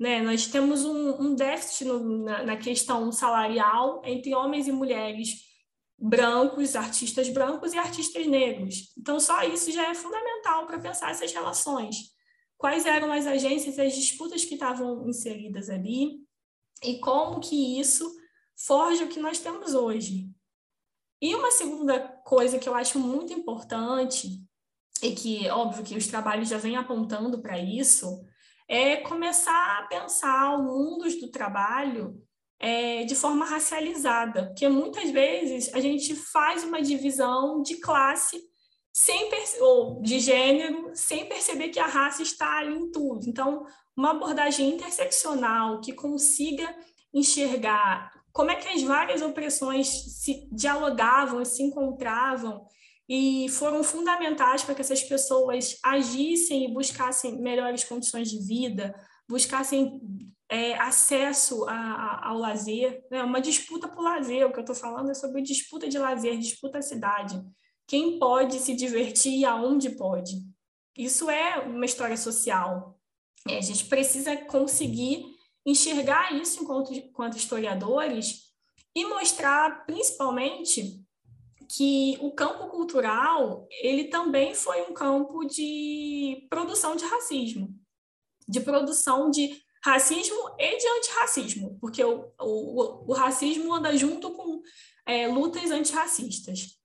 Né? 0.00 0.22
Nós 0.22 0.46
temos 0.46 0.82
um, 0.86 1.20
um 1.20 1.34
déficit 1.34 1.84
no, 1.84 2.24
na, 2.24 2.42
na 2.42 2.56
questão 2.56 3.12
salarial 3.12 4.00
entre 4.02 4.34
homens 4.34 4.66
e 4.66 4.72
mulheres 4.72 5.42
brancos, 5.98 6.74
artistas 6.74 7.28
brancos 7.28 7.74
e 7.74 7.78
artistas 7.78 8.26
negros. 8.26 8.94
Então, 8.96 9.20
só 9.20 9.42
isso 9.42 9.70
já 9.70 9.90
é 9.90 9.94
fundamental 9.94 10.66
para 10.66 10.78
pensar 10.78 11.10
essas 11.10 11.30
relações. 11.30 11.96
Quais 12.56 12.86
eram 12.86 13.12
as 13.12 13.26
agências, 13.26 13.78
as 13.78 13.94
disputas 13.94 14.42
que 14.42 14.54
estavam 14.54 15.06
inseridas 15.06 15.68
ali 15.68 16.20
e 16.82 16.98
como 16.98 17.38
que 17.38 17.78
isso 17.78 18.10
forja 18.56 19.04
o 19.04 19.08
que 19.08 19.20
nós 19.20 19.38
temos 19.38 19.74
hoje. 19.74 20.30
E 21.20 21.34
uma 21.34 21.50
segunda 21.50 22.00
coisa 22.24 22.58
que 22.58 22.68
eu 22.68 22.74
acho 22.74 22.98
muito 22.98 23.34
importante, 23.34 24.42
e 25.02 25.12
que, 25.12 25.48
óbvio, 25.50 25.84
que 25.84 25.96
os 25.96 26.06
trabalhos 26.06 26.48
já 26.48 26.56
vêm 26.56 26.76
apontando 26.76 27.40
para 27.42 27.58
isso, 27.58 28.24
é 28.70 28.98
começar 28.98 29.80
a 29.80 29.88
pensar 29.88 30.54
o 30.54 30.62
mundo 30.62 31.10
do 31.18 31.28
trabalho 31.28 32.22
é, 32.60 33.02
de 33.02 33.16
forma 33.16 33.44
racializada, 33.44 34.46
porque 34.46 34.68
muitas 34.68 35.10
vezes 35.10 35.74
a 35.74 35.80
gente 35.80 36.14
faz 36.14 36.62
uma 36.62 36.80
divisão 36.80 37.62
de 37.62 37.78
classe 37.80 38.40
sem 38.92 39.28
ou 39.60 40.00
de 40.00 40.20
gênero 40.20 40.92
sem 40.94 41.26
perceber 41.26 41.70
que 41.70 41.80
a 41.80 41.86
raça 41.86 42.22
está 42.22 42.58
ali 42.58 42.76
em 42.76 42.92
tudo. 42.92 43.28
Então, 43.28 43.66
uma 43.96 44.12
abordagem 44.12 44.68
interseccional 44.68 45.80
que 45.80 45.92
consiga 45.92 46.72
enxergar 47.12 48.12
como 48.32 48.52
é 48.52 48.54
que 48.54 48.68
as 48.68 48.82
várias 48.82 49.20
opressões 49.20 49.88
se 49.88 50.48
dialogavam, 50.52 51.44
se 51.44 51.64
encontravam 51.64 52.64
e 53.12 53.48
foram 53.48 53.82
fundamentais 53.82 54.62
para 54.62 54.72
que 54.72 54.82
essas 54.82 55.02
pessoas 55.02 55.76
agissem 55.82 56.64
e 56.64 56.72
buscassem 56.72 57.42
melhores 57.42 57.82
condições 57.82 58.30
de 58.30 58.38
vida, 58.38 58.94
buscassem 59.28 60.00
é, 60.48 60.74
acesso 60.74 61.68
a, 61.68 61.74
a, 61.74 62.28
ao 62.28 62.38
lazer, 62.38 63.04
né? 63.10 63.24
uma 63.24 63.40
disputa 63.40 63.88
por 63.88 64.02
lazer, 64.02 64.46
o 64.46 64.52
que 64.52 64.58
eu 64.58 64.62
estou 64.62 64.76
falando 64.76 65.10
é 65.10 65.14
sobre 65.14 65.42
disputa 65.42 65.88
de 65.88 65.98
lazer, 65.98 66.38
disputa 66.38 66.78
à 66.78 66.82
cidade. 66.82 67.42
Quem 67.84 68.16
pode 68.16 68.60
se 68.60 68.76
divertir 68.76 69.40
e 69.40 69.44
aonde 69.44 69.90
pode. 69.90 70.40
Isso 70.96 71.28
é 71.28 71.58
uma 71.58 71.84
história 71.84 72.16
social. 72.16 72.96
É, 73.48 73.58
a 73.58 73.60
gente 73.60 73.86
precisa 73.86 74.36
conseguir 74.36 75.24
enxergar 75.66 76.32
isso 76.40 76.62
enquanto, 76.62 76.94
enquanto 76.94 77.36
historiadores 77.36 78.50
e 78.94 79.04
mostrar, 79.04 79.84
principalmente, 79.84 81.04
que 81.76 82.18
o 82.20 82.32
campo 82.32 82.66
cultural 82.66 83.68
ele 83.70 84.04
também 84.04 84.54
foi 84.54 84.82
um 84.82 84.92
campo 84.92 85.44
de 85.44 86.46
produção 86.50 86.96
de 86.96 87.04
racismo, 87.04 87.72
de 88.48 88.60
produção 88.60 89.30
de 89.30 89.62
racismo 89.84 90.36
e 90.58 90.76
de 90.76 90.88
antirracismo, 90.88 91.78
porque 91.80 92.02
o, 92.02 92.32
o, 92.40 93.10
o 93.10 93.12
racismo 93.12 93.72
anda 93.72 93.96
junto 93.96 94.32
com 94.32 94.60
é, 95.06 95.28
lutas 95.28 95.70
antirracistas. 95.70 96.76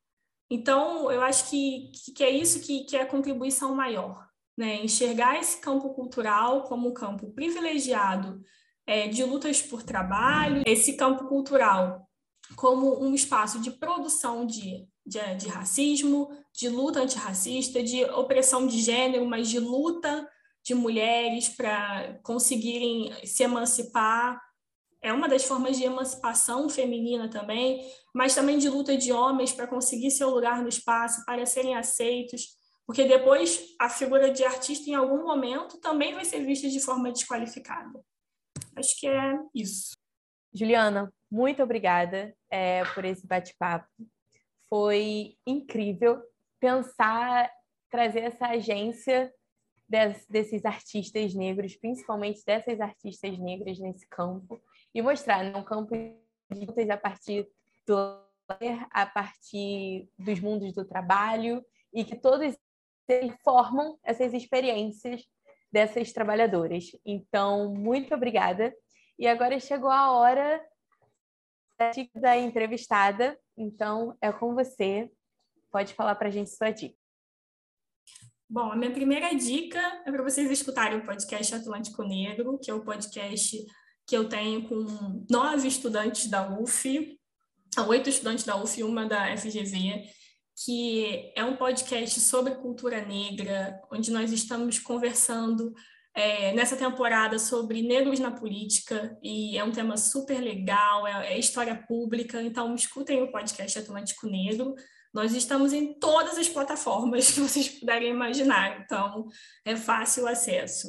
Então, 0.51 1.11
eu 1.11 1.21
acho 1.21 1.49
que, 1.49 1.91
que 2.15 2.23
é 2.23 2.29
isso 2.29 2.61
que, 2.61 2.85
que 2.85 2.95
é 2.95 3.01
a 3.01 3.07
contribuição 3.07 3.73
maior, 3.73 4.27
né? 4.55 4.75
Enxergar 4.83 5.39
esse 5.39 5.59
campo 5.59 5.95
cultural 5.95 6.63
como 6.63 6.87
um 6.87 6.93
campo 6.93 7.31
privilegiado 7.31 8.39
é, 8.85 9.07
de 9.07 9.23
lutas 9.23 9.63
por 9.63 9.81
trabalho, 9.81 10.61
esse 10.67 10.95
campo 10.95 11.27
cultural 11.27 12.07
como 12.55 13.03
um 13.03 13.13
espaço 13.13 13.59
de 13.59 13.71
produção 13.71 14.45
de, 14.45 14.87
de, 15.05 15.35
de 15.35 15.47
racismo, 15.47 16.29
de 16.53 16.69
luta 16.69 17.01
antirracista, 17.01 17.81
de 17.81 18.03
opressão 18.05 18.67
de 18.67 18.79
gênero, 18.79 19.25
mas 19.25 19.49
de 19.49 19.59
luta 19.59 20.27
de 20.63 20.73
mulheres 20.73 21.49
para 21.49 22.19
conseguirem 22.23 23.13
se 23.25 23.43
emancipar 23.43 24.41
é 25.05 25.13
uma 25.13 25.29
das 25.29 25.43
formas 25.45 25.77
de 25.77 25.83
emancipação 25.83 26.67
feminina 26.67 27.29
também, 27.29 27.87
mas 28.11 28.33
também 28.33 28.57
de 28.57 28.67
luta 28.67 28.97
de 28.97 29.13
homens 29.13 29.51
para 29.51 29.67
conseguir 29.67 30.09
seu 30.09 30.31
lugar 30.31 30.63
no 30.63 30.67
espaço, 30.67 31.23
para 31.25 31.45
serem 31.45 31.75
aceitos, 31.75 32.57
porque 32.87 33.03
depois 33.03 33.75
a 33.79 33.87
figura 33.87 34.31
de 34.31 34.43
artista, 34.43 34.89
em 34.89 34.95
algum 34.95 35.23
momento, 35.23 35.77
também 35.79 36.15
vai 36.15 36.25
ser 36.25 36.43
vista 36.43 36.67
de 36.67 36.79
forma 36.79 37.11
desqualificada. 37.11 38.03
Acho 38.75 38.99
que 38.99 39.07
é 39.07 39.39
isso. 39.53 39.94
Juliana, 40.55 41.13
muito 41.29 41.61
obrigada 41.61 42.33
é, 42.49 42.85
por 42.93 43.03
esse 43.03 43.27
bate-papo. 43.27 43.89
Foi 44.69 45.35
incrível 45.45 46.23
pensar, 46.61 47.51
trazer 47.89 48.21
essa 48.21 48.47
agência 48.47 49.33
des, 49.87 50.25
desses 50.27 50.63
artistas 50.63 51.33
negros, 51.35 51.75
principalmente 51.75 52.41
dessas 52.45 52.79
artistas 52.79 53.37
negras 53.37 53.77
nesse 53.79 54.07
campo, 54.07 54.61
e 54.93 55.01
mostrar 55.01 55.43
né, 55.43 55.55
um 55.57 55.63
campo 55.63 55.93
de 55.93 56.91
a 56.91 56.97
partir 56.97 57.47
do 57.85 58.23
a 58.91 59.05
partir 59.07 60.07
dos 60.19 60.39
mundos 60.39 60.71
do 60.71 60.85
trabalho 60.85 61.65
e 61.91 62.05
que 62.05 62.15
todos 62.15 62.55
formam 63.43 63.97
essas 64.03 64.35
experiências 64.35 65.25
dessas 65.71 66.13
trabalhadoras. 66.13 66.91
Então, 67.03 67.73
muito 67.73 68.13
obrigada. 68.13 68.71
E 69.17 69.27
agora 69.27 69.59
chegou 69.59 69.89
a 69.89 70.11
hora 70.11 70.63
da 72.15 72.37
entrevistada. 72.37 73.39
Então, 73.57 74.17
é 74.21 74.31
com 74.31 74.53
você. 74.53 75.09
Pode 75.71 75.93
falar 75.93 76.15
para 76.15 76.27
a 76.27 76.31
gente 76.31 76.49
sua 76.49 76.71
dica. 76.71 76.95
Bom, 78.47 78.71
a 78.71 78.75
minha 78.75 78.91
primeira 78.91 79.33
dica 79.33 79.79
é 80.05 80.11
para 80.11 80.23
vocês 80.23 80.49
escutarem 80.51 80.99
o 80.99 81.05
podcast 81.05 81.55
Atlântico 81.55 82.03
Negro, 82.03 82.59
que 82.59 82.69
é 82.69 82.73
o 82.73 82.83
podcast 82.83 83.57
que 84.05 84.15
eu 84.15 84.29
tenho 84.29 84.67
com 84.67 85.25
nove 85.29 85.67
estudantes 85.67 86.27
da 86.27 86.47
UF, 86.47 87.19
oito 87.87 88.09
estudantes 88.09 88.45
da 88.45 88.55
UF 88.55 88.79
e 88.79 88.83
uma 88.83 89.07
da 89.07 89.35
FGV, 89.35 90.03
que 90.63 91.33
é 91.35 91.43
um 91.43 91.57
podcast 91.57 92.19
sobre 92.19 92.55
cultura 92.55 93.03
negra, 93.03 93.81
onde 93.91 94.11
nós 94.11 94.31
estamos 94.31 94.79
conversando 94.79 95.73
é, 96.15 96.53
nessa 96.53 96.77
temporada 96.77 97.37
sobre 97.37 97.81
negros 97.81 98.19
na 98.19 98.31
política, 98.31 99.17
e 99.21 99.57
é 99.57 99.63
um 99.63 99.71
tema 99.71 99.97
super 99.97 100.39
legal, 100.39 101.05
é, 101.05 101.33
é 101.33 101.37
história 101.37 101.75
pública, 101.75 102.41
então 102.41 102.73
escutem 102.73 103.21
o 103.21 103.31
podcast 103.31 103.77
Atlântico 103.77 104.25
Negro. 104.25 104.73
Nós 105.13 105.33
estamos 105.33 105.73
em 105.73 105.93
todas 105.99 106.37
as 106.37 106.47
plataformas 106.47 107.31
que 107.31 107.41
vocês 107.41 107.67
puderem 107.67 108.11
imaginar, 108.11 108.79
então 108.79 109.27
é 109.65 109.75
fácil 109.75 110.23
o 110.23 110.27
acesso. 110.27 110.87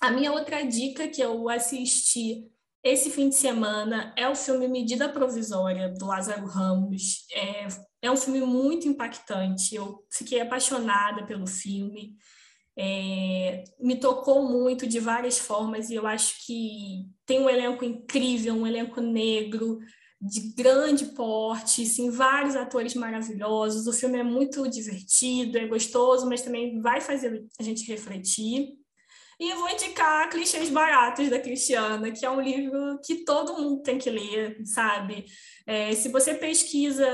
A 0.00 0.10
minha 0.10 0.32
outra 0.32 0.64
dica 0.64 1.06
que 1.06 1.20
eu 1.20 1.48
assisti 1.48 2.44
esse 2.82 3.10
fim 3.10 3.28
de 3.28 3.34
semana 3.34 4.12
é 4.16 4.28
o 4.28 4.34
filme 4.34 4.66
Medida 4.66 5.08
Provisória, 5.08 5.88
do 5.88 6.06
Lázaro 6.06 6.46
Ramos. 6.46 7.26
É, 7.32 7.66
é 8.02 8.10
um 8.10 8.16
filme 8.16 8.40
muito 8.40 8.88
impactante, 8.88 9.74
eu 9.74 10.04
fiquei 10.12 10.40
apaixonada 10.40 11.26
pelo 11.26 11.46
filme. 11.46 12.16
É, 12.80 13.64
me 13.80 13.96
tocou 13.96 14.48
muito 14.48 14.86
de 14.86 15.00
várias 15.00 15.36
formas 15.36 15.90
e 15.90 15.96
eu 15.96 16.06
acho 16.06 16.46
que 16.46 17.04
tem 17.26 17.40
um 17.40 17.50
elenco 17.50 17.84
incrível, 17.84 18.54
um 18.54 18.66
elenco 18.66 19.00
negro 19.00 19.80
de 20.20 20.52
grande 20.54 21.06
porte, 21.06 21.84
sim, 21.84 22.10
vários 22.10 22.54
atores 22.54 22.94
maravilhosos. 22.94 23.86
O 23.88 23.92
filme 23.92 24.18
é 24.18 24.22
muito 24.22 24.68
divertido, 24.68 25.58
é 25.58 25.66
gostoso, 25.66 26.28
mas 26.28 26.42
também 26.42 26.80
vai 26.80 27.00
fazer 27.00 27.44
a 27.58 27.62
gente 27.62 27.84
refletir. 27.90 28.78
E 29.40 29.50
eu 29.50 29.58
vou 29.58 29.70
indicar 29.70 30.28
Clichês 30.30 30.68
Baratos, 30.70 31.28
da 31.30 31.40
Cristiana, 31.40 32.10
que 32.10 32.26
é 32.26 32.30
um 32.30 32.40
livro 32.40 32.98
que 33.04 33.24
todo 33.24 33.60
mundo 33.60 33.82
tem 33.82 33.96
que 33.96 34.10
ler, 34.10 34.60
sabe? 34.64 35.24
É, 35.64 35.94
se 35.94 36.08
você 36.08 36.34
pesquisa 36.34 37.06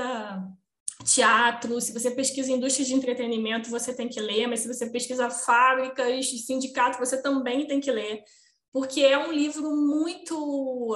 teatro, 1.03 1.79
se 1.81 1.91
você 1.91 2.11
pesquisa 2.11 2.51
indústria 2.51 2.85
de 2.85 2.93
entretenimento, 2.93 3.69
você 3.69 3.93
tem 3.93 4.07
que 4.07 4.19
ler, 4.19 4.47
mas 4.47 4.61
se 4.61 4.67
você 4.67 4.89
pesquisa 4.89 5.29
fábricas, 5.29 6.29
sindicato, 6.45 6.97
você 6.97 7.21
também 7.21 7.67
tem 7.67 7.79
que 7.79 7.91
ler, 7.91 8.23
porque 8.71 9.01
é 9.01 9.17
um 9.17 9.31
livro 9.31 9.75
muito. 9.75 10.95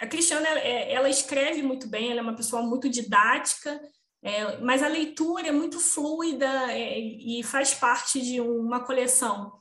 A 0.00 0.06
Cristiana, 0.06 0.48
é, 0.60 0.92
ela 0.92 1.10
escreve 1.10 1.62
muito 1.62 1.86
bem, 1.86 2.10
ela 2.10 2.20
é 2.20 2.22
uma 2.22 2.36
pessoa 2.36 2.62
muito 2.62 2.88
didática, 2.88 3.80
é, 4.22 4.58
mas 4.58 4.82
a 4.82 4.88
leitura 4.88 5.48
é 5.48 5.52
muito 5.52 5.78
fluida 5.78 6.72
é, 6.72 6.98
e 6.98 7.42
faz 7.42 7.74
parte 7.74 8.20
de 8.20 8.40
uma 8.40 8.80
coleção 8.80 9.52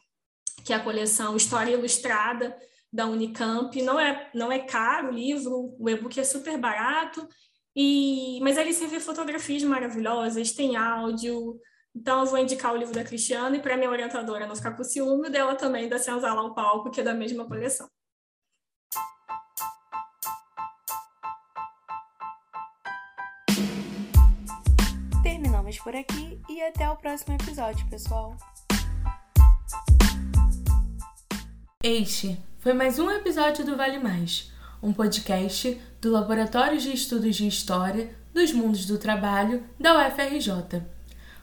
que 0.64 0.74
é 0.74 0.76
a 0.76 0.84
coleção 0.84 1.36
História 1.36 1.74
Ilustrada 1.74 2.56
da 2.92 3.06
Unicamp. 3.06 3.82
Não 3.82 4.00
é, 4.00 4.30
não 4.34 4.52
é 4.52 4.60
caro 4.60 5.10
o 5.10 5.12
livro, 5.12 5.76
o 5.80 5.90
e-book 5.90 6.20
é 6.20 6.24
super 6.24 6.58
barato, 6.58 7.28
e, 7.76 8.40
mas 8.42 8.58
ali 8.58 8.74
você 8.74 8.88
vê 8.88 9.00
fotografias 9.00 9.64
maravilhosas, 9.64 10.52
tem 10.52 10.76
áudio. 10.76 11.60
Então, 11.96 12.22
eu 12.22 12.26
vou 12.26 12.38
indicar 12.38 12.74
o 12.74 12.78
livro 12.78 12.94
da 12.94 13.04
Cristiana 13.04 13.56
e 13.58 13.62
para 13.62 13.78
minha 13.78 13.90
orientadora 13.90 14.48
não 14.48 14.56
ficar 14.56 14.76
com 14.76 14.84
ciúme 14.84 15.30
dela 15.30 15.56
também, 15.56 15.90
da 15.90 15.98
Senzala 15.98 16.42
ao 16.42 16.54
Palco, 16.54 16.92
que 16.92 17.02
é 17.02 17.04
da 17.04 17.14
mesma 17.14 17.48
coleção. 17.48 17.88
Terminamos 25.24 25.78
por 25.80 25.96
aqui 25.96 26.40
e 26.48 26.62
até 26.62 26.90
o 26.90 26.96
próximo 26.96 27.36
episódio, 27.36 27.88
pessoal. 27.90 28.36
Este 31.84 32.38
foi 32.60 32.74
mais 32.74 33.00
um 33.00 33.10
episódio 33.10 33.66
do 33.66 33.78
Vale 33.78 34.00
Mais, 34.00 34.52
um 34.82 34.94
podcast 34.94 35.80
do 36.02 36.12
Laboratório 36.12 36.80
de 36.80 36.94
Estudos 36.94 37.36
de 37.36 37.48
História 37.48 38.10
dos 38.34 38.54
Mundos 38.54 38.86
do 38.86 38.98
Trabalho 38.98 39.64
da 39.80 40.08
UFRJ. 40.08 40.82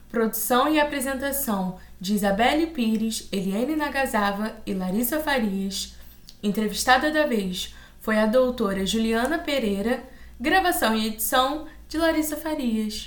Produção 0.09 0.73
e 0.73 0.79
apresentação 0.79 1.77
de 1.99 2.15
Isabelle 2.15 2.67
Pires, 2.67 3.27
Eliane 3.31 3.75
Nagasava 3.75 4.55
e 4.65 4.73
Larissa 4.73 5.19
Farias. 5.19 5.95
Entrevistada 6.41 7.11
da 7.11 7.25
vez 7.25 7.75
foi 7.99 8.17
a 8.17 8.25
doutora 8.25 8.85
Juliana 8.85 9.37
Pereira. 9.37 10.03
Gravação 10.39 10.95
e 10.95 11.07
edição 11.07 11.67
de 11.89 11.97
Larissa 11.97 12.37
Farias. 12.37 13.05